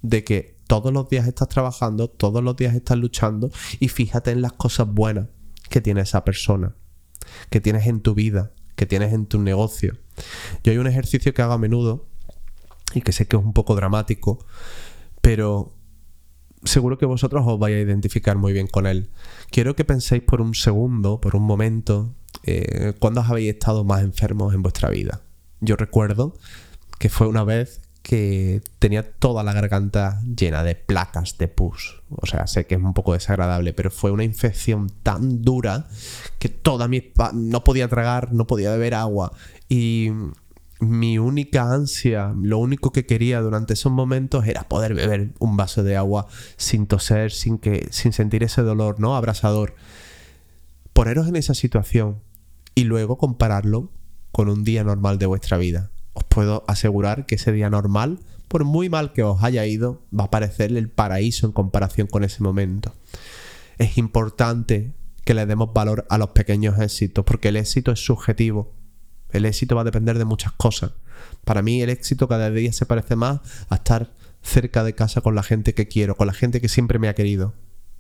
de 0.02 0.24
que 0.24 0.60
todos 0.68 0.92
los 0.92 1.08
días 1.10 1.28
estás 1.28 1.50
trabajando, 1.50 2.10
todos 2.10 2.44
los 2.44 2.56
días 2.56 2.76
estás 2.76 2.98
luchando 2.98 3.52
y 3.80 3.90
fíjate 3.90 4.32
en 4.32 4.42
las 4.42 4.54
cosas 4.54 4.88
buenas 4.88 5.28
que 5.70 5.82
tiene 5.82 6.02
esa 6.02 6.24
persona, 6.24 6.76
que 7.50 7.62
tienes 7.62 7.88
en 7.88 8.02
tu 8.02 8.14
vida, 8.14 8.52
que 8.76 8.86
tienes 8.86 9.14
en 9.14 9.26
tu 9.26 9.40
negocio. 9.40 9.98
Yo 10.64 10.72
hay 10.72 10.78
un 10.78 10.88
ejercicio 10.88 11.34
que 11.34 11.42
hago 11.42 11.54
a 11.54 11.58
menudo 11.58 12.08
y 12.94 13.02
que 13.02 13.12
sé 13.12 13.28
que 13.28 13.38
es 13.38 13.44
un 13.44 13.54
poco 13.54 13.76
dramático, 13.76 14.46
pero 15.22 15.74
seguro 16.64 16.98
que 16.98 17.06
vosotros 17.06 17.44
os 17.46 17.60
vais 17.60 17.76
a 17.76 17.80
identificar 17.80 18.38
muy 18.38 18.54
bien 18.54 18.68
con 18.68 18.88
él. 18.88 19.10
Quiero 19.50 19.76
que 19.76 19.86
penséis 19.86 20.24
por 20.24 20.42
un 20.42 20.56
segundo, 20.56 21.20
por 21.20 21.36
un 21.36 21.44
momento, 21.44 22.14
eh, 22.44 22.94
cuándo 23.00 23.22
os 23.22 23.30
habéis 23.30 23.54
estado 23.54 23.84
más 23.84 24.04
enfermos 24.04 24.54
en 24.54 24.62
vuestra 24.62 24.90
vida. 24.90 25.22
Yo 25.62 25.76
recuerdo 25.76 26.36
que 27.00 27.10
fue 27.10 27.28
una 27.28 27.44
vez 27.44 27.82
que 28.04 28.62
tenía 28.80 29.14
toda 29.14 29.44
la 29.44 29.54
garganta 29.54 30.22
llena 30.24 30.62
de 30.64 30.76
placas 30.76 31.38
de 31.38 31.48
pus. 31.48 32.02
O 32.10 32.26
sea, 32.26 32.48
sé 32.48 32.68
que 32.68 32.76
es 32.76 32.82
un 32.82 32.94
poco 32.94 33.14
desagradable, 33.14 33.74
pero 33.74 33.90
fue 33.90 34.12
una 34.12 34.26
infección 34.26 34.90
tan 35.04 35.42
dura 35.42 35.88
que 36.38 36.50
toda 36.50 36.90
mi... 36.90 37.14
no 37.34 37.64
podía 37.64 37.88
tragar, 37.88 38.34
no 38.34 38.46
podía 38.46 38.72
beber 38.72 38.94
agua. 38.94 39.32
Y 39.70 40.10
mi 40.90 41.18
única 41.18 41.72
ansia, 41.72 42.34
lo 42.42 42.58
único 42.60 42.92
que 42.92 43.06
quería 43.06 43.42
durante 43.42 43.74
esos 43.74 43.92
momentos 43.92 44.48
era 44.48 44.64
poder 44.64 44.94
beber 44.94 45.34
un 45.40 45.58
vaso 45.58 45.84
de 45.84 45.98
agua 45.98 46.28
sin 46.58 46.88
toser, 46.88 47.32
sin, 47.32 47.58
que, 47.58 47.88
sin 47.92 48.14
sentir 48.14 48.44
ese 48.44 48.62
dolor, 48.62 49.00
¿no? 49.00 49.16
Abrasador. 49.16 49.76
Poneros 50.94 51.28
en 51.28 51.36
esa 51.36 51.54
situación 51.54 52.22
y 52.76 52.84
luego 52.84 53.18
compararlo 53.18 53.92
con 54.32 54.50
un 54.50 54.64
día 54.64 54.84
normal 54.84 55.18
de 55.20 55.26
vuestra 55.26 55.58
vida 55.58 55.92
os 56.14 56.24
puedo 56.24 56.64
asegurar 56.68 57.26
que 57.26 57.36
ese 57.36 57.52
día 57.52 57.70
normal, 57.70 58.20
por 58.48 58.64
muy 58.64 58.90
mal 58.90 59.14
que 59.14 59.24
os 59.24 59.44
haya 59.44 59.66
ido, 59.66 60.04
va 60.18 60.26
a 60.26 60.32
parecer 60.32 60.76
el 60.76 60.90
paraíso 60.90 61.48
en 61.48 61.54
comparación 61.54 62.08
con 62.08 62.24
ese 62.24 62.44
momento. 62.44 62.94
Es 63.78 63.98
importante 63.98 64.94
que 65.26 65.34
le 65.34 65.46
demos 65.46 65.74
valor 65.74 66.06
a 66.10 66.18
los 66.18 66.30
pequeños 66.30 66.80
éxitos, 66.80 67.26
porque 67.26 67.50
el 67.50 67.56
éxito 67.56 67.92
es 67.92 68.06
subjetivo. 68.06 68.72
El 69.34 69.46
éxito 69.46 69.76
va 69.76 69.82
a 69.82 69.86
depender 69.86 70.18
de 70.18 70.26
muchas 70.26 70.54
cosas. 70.54 70.92
Para 71.44 71.62
mí 71.62 71.82
el 71.82 71.90
éxito 71.90 72.28
cada 72.28 72.50
día 72.50 72.72
se 72.72 72.86
parece 72.86 73.16
más 73.16 73.40
a 73.70 73.76
estar 73.76 74.12
cerca 74.42 74.84
de 74.84 74.94
casa 74.94 75.22
con 75.22 75.36
la 75.36 75.44
gente 75.44 75.74
que 75.74 75.88
quiero, 75.88 76.16
con 76.16 76.28
la 76.28 76.34
gente 76.34 76.62
que 76.62 76.70
siempre 76.70 77.00
me 77.00 77.08
ha 77.08 77.16
querido, 77.16 77.54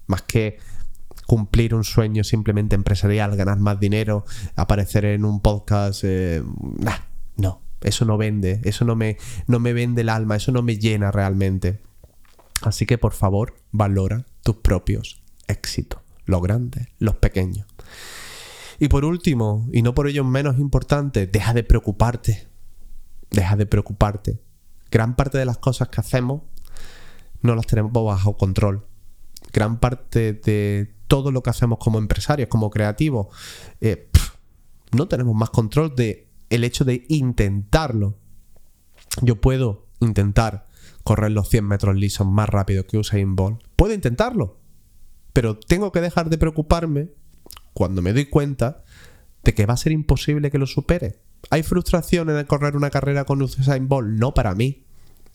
más 0.07 0.21
que 0.21 0.59
cumplir 1.25 1.73
un 1.73 1.83
sueño 1.83 2.23
simplemente 2.23 2.75
empresarial, 2.75 3.35
ganar 3.35 3.59
más 3.59 3.79
dinero, 3.79 4.25
aparecer 4.55 5.05
en 5.05 5.25
un 5.25 5.41
podcast. 5.41 6.03
Eh, 6.03 6.43
no, 7.37 7.61
eso 7.81 8.05
no 8.05 8.17
vende, 8.17 8.61
eso 8.63 8.85
no 8.85 8.95
me, 8.95 9.17
no 9.47 9.59
me 9.59 9.73
vende 9.73 10.01
el 10.01 10.09
alma, 10.09 10.35
eso 10.35 10.51
no 10.51 10.61
me 10.61 10.77
llena 10.77 11.11
realmente. 11.11 11.81
Así 12.61 12.85
que 12.85 12.97
por 12.97 13.13
favor, 13.13 13.55
valora 13.71 14.25
tus 14.41 14.57
propios 14.57 15.21
éxitos, 15.47 16.01
los 16.25 16.41
grandes, 16.41 16.87
los 16.99 17.15
pequeños. 17.15 17.65
Y 18.83 18.89
por 18.89 19.05
último, 19.05 19.65
y 19.71 19.81
no 19.81 19.93
por 19.93 20.09
ello 20.09 20.25
menos 20.25 20.59
importante, 20.59 21.25
deja 21.25 21.53
de 21.53 21.63
preocuparte. 21.63 22.49
Deja 23.31 23.55
de 23.55 23.65
preocuparte. 23.65 24.41
Gran 24.91 25.15
parte 25.15 25.37
de 25.37 25.45
las 25.45 25.57
cosas 25.57 25.87
que 25.87 26.01
hacemos 26.01 26.41
no 27.41 27.55
las 27.55 27.65
tenemos 27.65 27.93
bajo 27.93 28.35
control. 28.35 28.85
Gran 29.53 29.79
parte 29.79 30.33
de 30.33 30.93
todo 31.07 31.31
lo 31.31 31.41
que 31.41 31.49
hacemos 31.49 31.79
como 31.79 31.97
empresarios, 31.97 32.49
como 32.49 32.69
creativos, 32.69 33.27
eh, 33.79 34.09
no 34.91 35.07
tenemos 35.07 35.33
más 35.33 35.49
control 35.51 35.95
de 35.95 36.27
el 36.49 36.65
hecho 36.65 36.83
de 36.83 37.05
intentarlo. 37.07 38.17
Yo 39.21 39.39
puedo 39.39 39.87
intentar 40.01 40.67
correr 41.05 41.31
los 41.31 41.47
100 41.47 41.65
metros 41.65 41.95
lisos 41.95 42.27
más 42.27 42.49
rápido 42.49 42.85
que 42.85 42.97
Usain 42.97 43.37
Bolt. 43.37 43.63
Puedo 43.77 43.93
intentarlo. 43.93 44.59
Pero 45.31 45.57
tengo 45.57 45.93
que 45.93 46.01
dejar 46.01 46.29
de 46.29 46.37
preocuparme 46.37 47.11
cuando 47.73 48.01
me 48.01 48.13
doy 48.13 48.25
cuenta 48.25 48.83
de 49.43 49.53
que 49.53 49.65
va 49.65 49.73
a 49.73 49.77
ser 49.77 49.91
imposible 49.91 50.51
que 50.51 50.57
lo 50.57 50.67
supere. 50.67 51.19
¿Hay 51.49 51.63
frustración 51.63 52.29
en 52.29 52.45
correr 52.45 52.75
una 52.75 52.89
carrera 52.89 53.25
con 53.25 53.41
Usain 53.41 53.87
Bolt? 53.87 54.07
No 54.17 54.33
para 54.33 54.55
mí. 54.55 54.83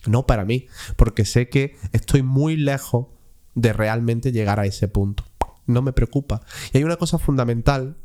No 0.06 0.26
para 0.26 0.44
mí. 0.44 0.66
Porque 0.96 1.24
sé 1.24 1.48
que 1.48 1.76
estoy 1.92 2.22
muy 2.22 2.56
lejos 2.56 3.08
de 3.54 3.72
realmente 3.72 4.32
llegar 4.32 4.60
a 4.60 4.66
ese 4.66 4.88
punto. 4.88 5.24
No 5.66 5.82
me 5.82 5.92
preocupa. 5.92 6.40
Y 6.72 6.78
hay 6.78 6.84
una 6.84 6.96
cosa 6.96 7.18
fundamental 7.18 7.96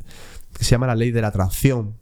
que 0.58 0.64
se 0.64 0.72
llama 0.72 0.88
la 0.88 0.96
ley 0.96 1.12
de 1.12 1.22
la 1.22 1.28
atracción. 1.30 1.96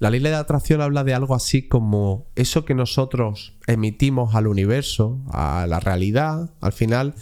La 0.00 0.10
ley 0.10 0.20
de 0.20 0.34
atracción 0.34 0.80
habla 0.80 1.04
de 1.04 1.14
algo 1.14 1.34
así 1.34 1.68
como 1.68 2.26
eso 2.34 2.64
que 2.64 2.74
nosotros 2.74 3.56
emitimos 3.66 4.34
al 4.34 4.48
universo, 4.48 5.20
a 5.30 5.66
la 5.68 5.78
realidad, 5.78 6.50
al 6.60 6.72
final 6.72 7.14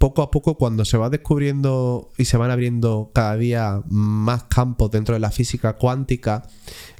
poco 0.00 0.22
a 0.22 0.30
poco 0.30 0.54
cuando 0.54 0.86
se 0.86 0.96
va 0.96 1.10
descubriendo 1.10 2.08
y 2.16 2.24
se 2.24 2.38
van 2.38 2.50
abriendo 2.50 3.10
cada 3.12 3.36
día 3.36 3.82
más 3.90 4.44
campos 4.44 4.90
dentro 4.90 5.12
de 5.12 5.20
la 5.20 5.30
física 5.30 5.74
cuántica, 5.74 6.42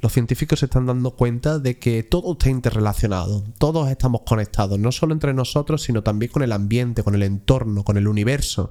los 0.03 0.13
científicos 0.13 0.59
se 0.59 0.67
están 0.67 0.85
dando 0.85 1.13
cuenta 1.13 1.59
de 1.59 1.79
que 1.79 2.03
todo 2.03 2.33
está 2.33 2.51
interrelacionado, 2.51 3.43
todos 3.57 3.89
estamos 3.89 4.21
conectados, 4.27 4.79
no 4.79 4.93
solo 4.93 5.15
entre 5.15 5.33
nosotros, 5.33 5.83
sino 5.83 6.03
también 6.03 6.31
con 6.31 6.43
el 6.43 6.53
ambiente, 6.53 7.03
con 7.03 7.15
el 7.15 7.23
entorno, 7.23 7.85
con 7.85 7.97
el 7.97 8.07
universo. 8.07 8.71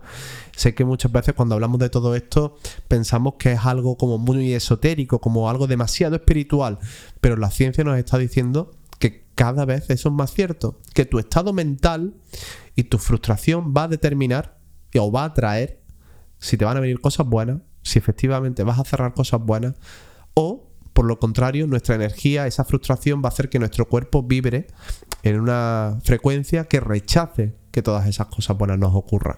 Sé 0.55 0.75
que 0.75 0.85
muchas 0.85 1.11
veces 1.11 1.33
cuando 1.33 1.55
hablamos 1.55 1.79
de 1.79 1.89
todo 1.89 2.13
esto 2.13 2.55
pensamos 2.87 3.33
que 3.39 3.53
es 3.53 3.65
algo 3.65 3.97
como 3.97 4.19
muy 4.19 4.53
esotérico, 4.53 5.17
como 5.17 5.49
algo 5.49 5.65
demasiado 5.65 6.15
espiritual, 6.15 6.77
pero 7.19 7.35
la 7.35 7.49
ciencia 7.49 7.83
nos 7.83 7.97
está 7.97 8.19
diciendo 8.19 8.78
que 8.99 9.27
cada 9.35 9.65
vez 9.65 9.89
eso 9.89 10.09
es 10.09 10.15
más 10.15 10.33
cierto, 10.33 10.79
que 10.93 11.05
tu 11.05 11.19
estado 11.19 11.53
mental 11.53 12.15
y 12.75 12.83
tu 12.83 12.97
frustración 12.97 13.73
va 13.75 13.83
a 13.83 13.87
determinar 13.87 14.59
o 14.95 15.11
va 15.11 15.23
a 15.23 15.33
traer 15.33 15.81
si 16.37 16.57
te 16.57 16.65
van 16.65 16.77
a 16.77 16.79
venir 16.79 16.99
cosas 16.99 17.27
buenas, 17.27 17.61
si 17.81 17.99
efectivamente 17.99 18.63
vas 18.63 18.79
a 18.79 18.83
cerrar 18.83 19.13
cosas 19.13 19.41
buenas 19.41 19.75
o 20.33 20.69
por 20.93 21.05
lo 21.05 21.17
contrario, 21.17 21.65
nuestra 21.65 21.95
energía, 21.95 22.45
esa 22.45 22.65
frustración 22.65 23.21
va 23.23 23.27
a 23.27 23.31
hacer 23.31 23.49
que 23.49 23.57
nuestro 23.57 23.87
cuerpo 23.87 24.21
vibre 24.21 24.67
en 25.23 25.39
una 25.39 25.97
frecuencia 26.03 26.65
que 26.65 26.81
rechace 26.81 27.55
que 27.71 27.81
todas 27.81 28.05
esas 28.07 28.27
cosas 28.27 28.57
buenas 28.57 28.79
nos 28.79 28.93
ocurran. 28.93 29.37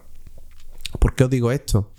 ¿Por 0.99 1.13
qué 1.13 1.25
os 1.25 1.29
digo 1.29 1.51
esto? 1.51 1.91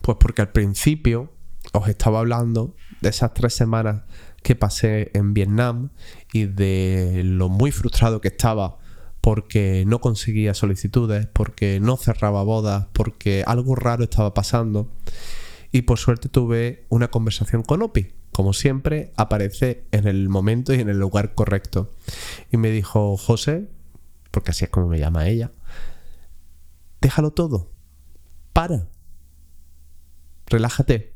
Pues 0.00 0.16
porque 0.18 0.40
al 0.40 0.50
principio 0.50 1.30
os 1.72 1.88
estaba 1.88 2.20
hablando 2.20 2.74
de 3.02 3.10
esas 3.10 3.34
tres 3.34 3.54
semanas 3.54 4.04
que 4.42 4.54
pasé 4.54 5.10
en 5.14 5.34
Vietnam 5.34 5.90
y 6.32 6.44
de 6.44 7.22
lo 7.24 7.48
muy 7.48 7.70
frustrado 7.72 8.20
que 8.20 8.28
estaba 8.28 8.78
porque 9.26 9.82
no 9.88 10.00
conseguía 10.00 10.54
solicitudes, 10.54 11.26
porque 11.26 11.80
no 11.80 11.96
cerraba 11.96 12.44
bodas, 12.44 12.86
porque 12.92 13.42
algo 13.44 13.74
raro 13.74 14.04
estaba 14.04 14.34
pasando. 14.34 14.88
Y 15.72 15.82
por 15.82 15.98
suerte 15.98 16.28
tuve 16.28 16.86
una 16.90 17.08
conversación 17.08 17.64
con 17.64 17.82
Opi. 17.82 18.12
Como 18.30 18.52
siempre, 18.52 19.12
aparece 19.16 19.82
en 19.90 20.06
el 20.06 20.28
momento 20.28 20.72
y 20.74 20.80
en 20.80 20.88
el 20.88 21.00
lugar 21.00 21.34
correcto. 21.34 21.90
Y 22.52 22.56
me 22.56 22.70
dijo, 22.70 23.16
José, 23.16 23.68
porque 24.30 24.52
así 24.52 24.66
es 24.66 24.70
como 24.70 24.86
me 24.86 25.00
llama 25.00 25.26
ella, 25.26 25.50
déjalo 27.00 27.32
todo. 27.32 27.72
Para. 28.52 28.86
Relájate. 30.46 31.14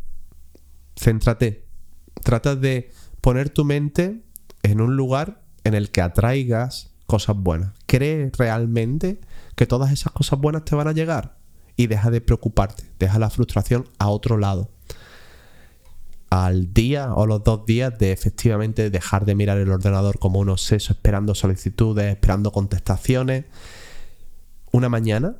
Céntrate. 0.96 1.64
Trata 2.24 2.56
de 2.56 2.90
poner 3.20 3.50
tu 3.50 3.64
mente 3.64 4.22
en 4.62 4.80
un 4.80 4.96
lugar 4.96 5.42
en 5.64 5.74
el 5.74 5.90
que 5.90 6.00
atraigas 6.00 6.90
cosas 7.06 7.36
buenas. 7.36 7.72
Cree 7.86 8.30
realmente 8.36 9.20
que 9.56 9.66
todas 9.66 9.92
esas 9.92 10.12
cosas 10.12 10.38
buenas 10.38 10.64
te 10.64 10.76
van 10.76 10.88
a 10.88 10.92
llegar 10.92 11.36
y 11.76 11.86
deja 11.86 12.10
de 12.10 12.20
preocuparte, 12.20 12.84
deja 12.98 13.18
la 13.18 13.30
frustración 13.30 13.88
a 13.98 14.08
otro 14.08 14.38
lado. 14.38 14.70
Al 16.30 16.72
día 16.72 17.12
o 17.14 17.26
los 17.26 17.42
dos 17.42 17.66
días 17.66 17.98
de 17.98 18.12
efectivamente 18.12 18.90
dejar 18.90 19.24
de 19.24 19.34
mirar 19.34 19.58
el 19.58 19.70
ordenador 19.70 20.18
como 20.18 20.38
un 20.38 20.48
obseso, 20.48 20.92
esperando 20.92 21.34
solicitudes, 21.34 22.06
esperando 22.06 22.52
contestaciones. 22.52 23.46
Una 24.70 24.88
mañana 24.88 25.36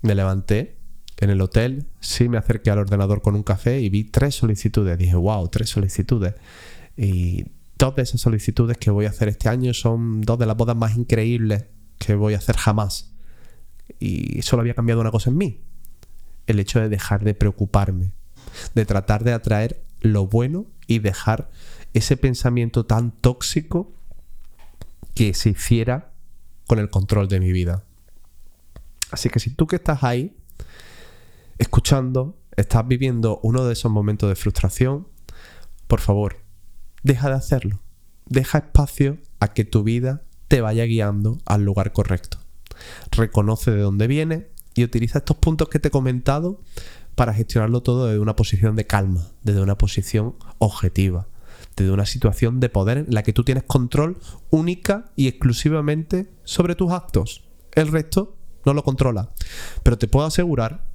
me 0.00 0.16
levanté 0.16 0.76
en 1.18 1.30
el 1.30 1.40
hotel, 1.40 1.86
sí 2.00 2.28
me 2.28 2.38
acerqué 2.38 2.70
al 2.70 2.80
ordenador 2.80 3.22
con 3.22 3.36
un 3.36 3.44
café 3.44 3.80
y 3.80 3.88
vi 3.88 4.02
tres 4.02 4.34
solicitudes. 4.34 4.98
Dije, 4.98 5.14
wow, 5.14 5.46
tres 5.48 5.70
solicitudes. 5.70 6.34
Y 6.96 7.46
dos 7.78 7.94
de 7.96 8.02
esas 8.02 8.20
solicitudes 8.20 8.78
que 8.78 8.90
voy 8.90 9.06
a 9.06 9.10
hacer 9.10 9.28
este 9.28 9.48
año 9.48 9.74
son 9.74 10.20
dos 10.20 10.38
de 10.38 10.46
las 10.46 10.56
bodas 10.56 10.76
más 10.76 10.96
increíbles 10.96 11.66
que 11.98 12.14
voy 12.14 12.34
a 12.34 12.38
hacer 12.38 12.56
jamás. 12.56 13.12
Y 13.98 14.42
solo 14.42 14.60
había 14.62 14.74
cambiado 14.74 15.00
una 15.00 15.10
cosa 15.10 15.30
en 15.30 15.36
mí. 15.36 15.60
El 16.46 16.58
hecho 16.58 16.80
de 16.80 16.88
dejar 16.88 17.24
de 17.24 17.34
preocuparme. 17.34 18.12
De 18.74 18.84
tratar 18.84 19.24
de 19.24 19.32
atraer 19.32 19.82
lo 20.00 20.26
bueno 20.26 20.66
y 20.86 20.98
dejar 20.98 21.50
ese 21.94 22.16
pensamiento 22.16 22.86
tan 22.86 23.12
tóxico 23.12 23.92
que 25.14 25.34
se 25.34 25.50
hiciera 25.50 26.12
con 26.66 26.78
el 26.78 26.90
control 26.90 27.28
de 27.28 27.40
mi 27.40 27.52
vida. 27.52 27.84
Así 29.10 29.28
que 29.28 29.40
si 29.40 29.50
tú 29.50 29.66
que 29.66 29.76
estás 29.76 30.02
ahí, 30.02 30.36
escuchando, 31.58 32.38
estás 32.56 32.86
viviendo 32.88 33.40
uno 33.42 33.64
de 33.64 33.74
esos 33.74 33.92
momentos 33.92 34.28
de 34.28 34.36
frustración, 34.36 35.06
por 35.86 36.00
favor, 36.00 36.41
deja 37.02 37.28
de 37.28 37.34
hacerlo. 37.34 37.80
Deja 38.26 38.58
espacio 38.58 39.18
a 39.40 39.48
que 39.48 39.64
tu 39.64 39.82
vida 39.82 40.22
te 40.48 40.60
vaya 40.60 40.84
guiando 40.84 41.38
al 41.44 41.64
lugar 41.64 41.92
correcto. 41.92 42.38
Reconoce 43.10 43.70
de 43.70 43.80
dónde 43.80 44.06
viene 44.06 44.48
y 44.74 44.84
utiliza 44.84 45.18
estos 45.18 45.36
puntos 45.36 45.68
que 45.68 45.78
te 45.78 45.88
he 45.88 45.90
comentado 45.90 46.60
para 47.14 47.34
gestionarlo 47.34 47.82
todo 47.82 48.06
desde 48.06 48.20
una 48.20 48.36
posición 48.36 48.76
de 48.76 48.86
calma, 48.86 49.28
desde 49.42 49.60
una 49.60 49.76
posición 49.76 50.34
objetiva, 50.58 51.26
desde 51.76 51.92
una 51.92 52.06
situación 52.06 52.60
de 52.60 52.68
poder 52.68 52.98
en 52.98 53.14
la 53.14 53.22
que 53.22 53.32
tú 53.32 53.44
tienes 53.44 53.64
control 53.64 54.18
única 54.50 55.12
y 55.16 55.28
exclusivamente 55.28 56.30
sobre 56.44 56.74
tus 56.74 56.92
actos. 56.92 57.44
El 57.72 57.88
resto 57.88 58.36
no 58.64 58.74
lo 58.74 58.82
controla. 58.82 59.30
Pero 59.82 59.98
te 59.98 60.08
puedo 60.08 60.26
asegurar 60.26 60.86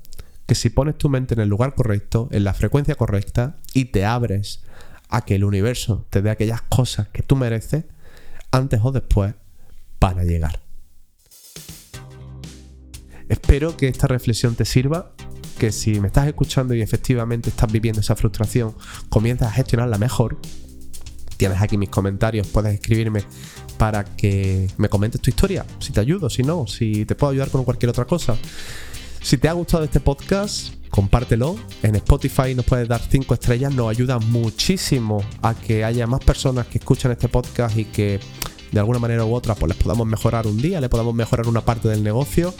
que 0.46 0.56
si 0.56 0.70
pones 0.70 0.98
tu 0.98 1.10
mente 1.10 1.34
en 1.34 1.42
el 1.42 1.50
lugar 1.50 1.76
correcto, 1.76 2.30
en 2.32 2.46
la 2.46 2.54
frecuencia 2.54 2.96
correcta, 2.96 3.58
y 3.74 3.86
te 3.86 4.06
abres 4.06 4.64
a 5.10 5.24
que 5.24 5.36
el 5.36 5.44
universo 5.44 6.06
te 6.10 6.22
dé 6.22 6.30
aquellas 6.30 6.62
cosas 6.64 7.08
que 7.10 7.24
tú 7.24 7.36
mereces, 7.36 7.86
antes 8.52 8.80
o 8.84 8.92
después 8.92 9.36
van 10.00 10.20
a 10.20 10.24
llegar. 10.24 10.60
Espero 13.30 13.76
que 13.76 13.88
esta 13.88 14.08
reflexión 14.08 14.56
te 14.56 14.64
sirva, 14.64 15.12
que 15.58 15.72
si 15.72 16.00
me 16.00 16.08
estás 16.08 16.28
escuchando 16.28 16.74
y 16.74 16.82
efectivamente 16.82 17.50
estás 17.50 17.72
viviendo 17.72 18.00
esa 18.00 18.16
frustración, 18.16 18.76
comienzas 19.10 19.50
a 19.50 19.52
gestionarla 19.52 19.98
mejor. 19.98 20.38
Tienes 21.36 21.62
aquí 21.62 21.78
mis 21.78 21.90
comentarios, 21.90 22.48
puedes 22.48 22.74
escribirme 22.74 23.24
para 23.78 24.04
que 24.04 24.70
me 24.78 24.90
comentes 24.90 25.22
tu 25.22 25.30
historia, 25.30 25.66
si 25.80 25.92
te 25.92 26.00
ayudo, 26.00 26.30
si 26.30 26.42
no, 26.42 26.68
si 26.68 27.06
te 27.06 27.16
puedo 27.16 27.32
ayudar 27.32 27.50
con 27.50 27.64
cualquier 27.64 27.90
otra 27.90 28.06
cosa. 28.06 28.38
Si 29.28 29.38
te 29.38 29.50
ha 29.50 29.52
gustado 29.52 29.84
este 29.84 30.00
podcast, 30.00 30.74
compártelo. 30.90 31.58
En 31.84 31.98
Spotify 31.98 32.56
nos 32.56 32.64
puedes 32.64 32.88
dar 32.88 33.02
5 33.02 33.34
estrellas, 33.34 33.76
nos 33.76 33.90
ayuda 33.90 34.20
muchísimo 34.20 35.22
a 35.42 35.54
que 35.54 35.84
haya 35.84 36.08
más 36.08 36.24
personas 36.24 36.68
que 36.68 36.78
escuchen 36.78 37.12
este 37.12 37.28
podcast 37.28 37.78
y 37.78 37.84
que 37.84 38.22
de 38.72 38.80
alguna 38.80 39.00
manera 39.00 39.26
u 39.26 39.34
otra 39.34 39.54
pues 39.54 39.68
les 39.74 39.84
podamos 39.84 40.08
mejorar 40.08 40.48
un 40.48 40.62
día, 40.62 40.80
le 40.80 40.88
podamos 40.88 41.14
mejorar 41.14 41.46
una 41.50 41.60
parte 41.60 41.90
del 41.90 42.04
negocio. 42.04 42.54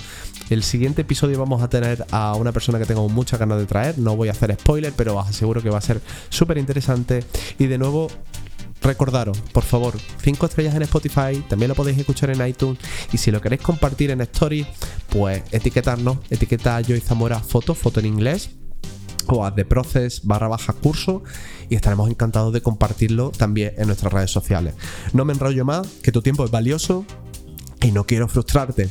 El 0.50 0.62
siguiente 0.62 1.04
episodio 1.04 1.40
vamos 1.40 1.62
a 1.62 1.70
tener 1.70 2.06
a 2.12 2.36
una 2.36 2.52
persona 2.52 2.80
que 2.80 2.86
tengo 2.86 3.08
muchas 3.08 3.40
ganas 3.40 3.60
de 3.60 3.66
traer, 3.66 3.98
no 3.98 4.18
voy 4.18 4.28
a 4.28 4.32
hacer 4.32 4.54
spoiler, 4.60 4.92
pero 4.92 5.16
os 5.16 5.26
aseguro 5.26 5.64
que 5.64 5.70
va 5.70 5.78
a 5.78 5.82
ser 5.82 6.02
súper 6.28 6.58
interesante. 6.58 7.24
Y 7.60 7.68
de 7.68 7.78
nuevo, 7.78 8.10
recordaros, 8.82 9.40
por 9.52 9.64
favor, 9.64 9.94
5 10.22 10.46
estrellas 10.46 10.76
en 10.76 10.84
Spotify, 10.84 11.44
también 11.48 11.70
lo 11.70 11.76
podéis 11.76 11.98
escuchar 11.98 12.30
en 12.30 12.46
iTunes 12.46 12.80
y 13.12 13.18
si 13.18 13.32
lo 13.32 13.42
queréis 13.42 13.62
compartir 13.62 14.12
en 14.12 14.22
Stories, 14.22 14.68
pues 15.10 15.44
etiquetarnos, 15.52 16.18
etiqueta 16.30 16.82
Joy 16.82 17.00
Zamora 17.02 17.40
foto, 17.40 17.74
foto 17.74 18.00
en 18.00 18.08
inglés 18.08 18.50
o 19.28 19.46
a 19.46 19.54
The 19.54 19.66
Process 19.66 20.22
barra 20.24 20.48
baja 20.48 20.74
curso 20.74 21.24
y 21.70 21.76
estaremos 21.76 22.10
encantados 22.10 22.54
de 22.54 22.62
compartirlo 22.62 23.32
también 23.32 23.74
en 23.78 23.88
nuestras 23.88 24.14
redes 24.14 24.32
sociales. 24.32 24.74
No 25.14 25.26
me 25.26 25.34
enrollo 25.34 25.66
más, 25.66 25.88
que 26.02 26.12
tu 26.12 26.22
tiempo 26.22 26.46
es 26.46 26.52
valioso 26.52 27.06
y 27.82 27.92
no 27.92 28.06
quiero 28.06 28.28
frustrarte. 28.28 28.90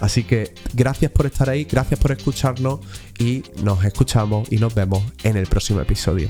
Así 0.00 0.24
que 0.24 0.54
gracias 0.74 1.10
por 1.10 1.26
estar 1.26 1.50
ahí, 1.50 1.64
gracias 1.64 1.98
por 1.98 2.12
escucharnos 2.12 2.80
y 3.18 3.42
nos 3.62 3.84
escuchamos 3.84 4.50
y 4.52 4.58
nos 4.58 4.74
vemos 4.74 5.02
en 5.22 5.36
el 5.36 5.46
próximo 5.46 5.80
episodio. 5.80 6.28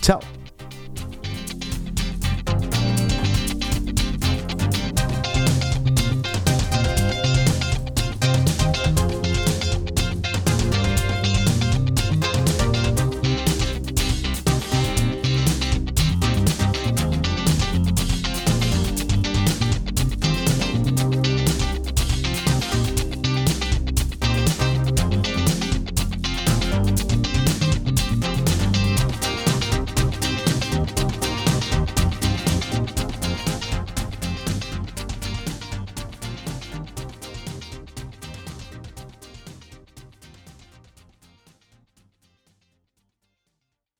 Chao. 0.00 0.39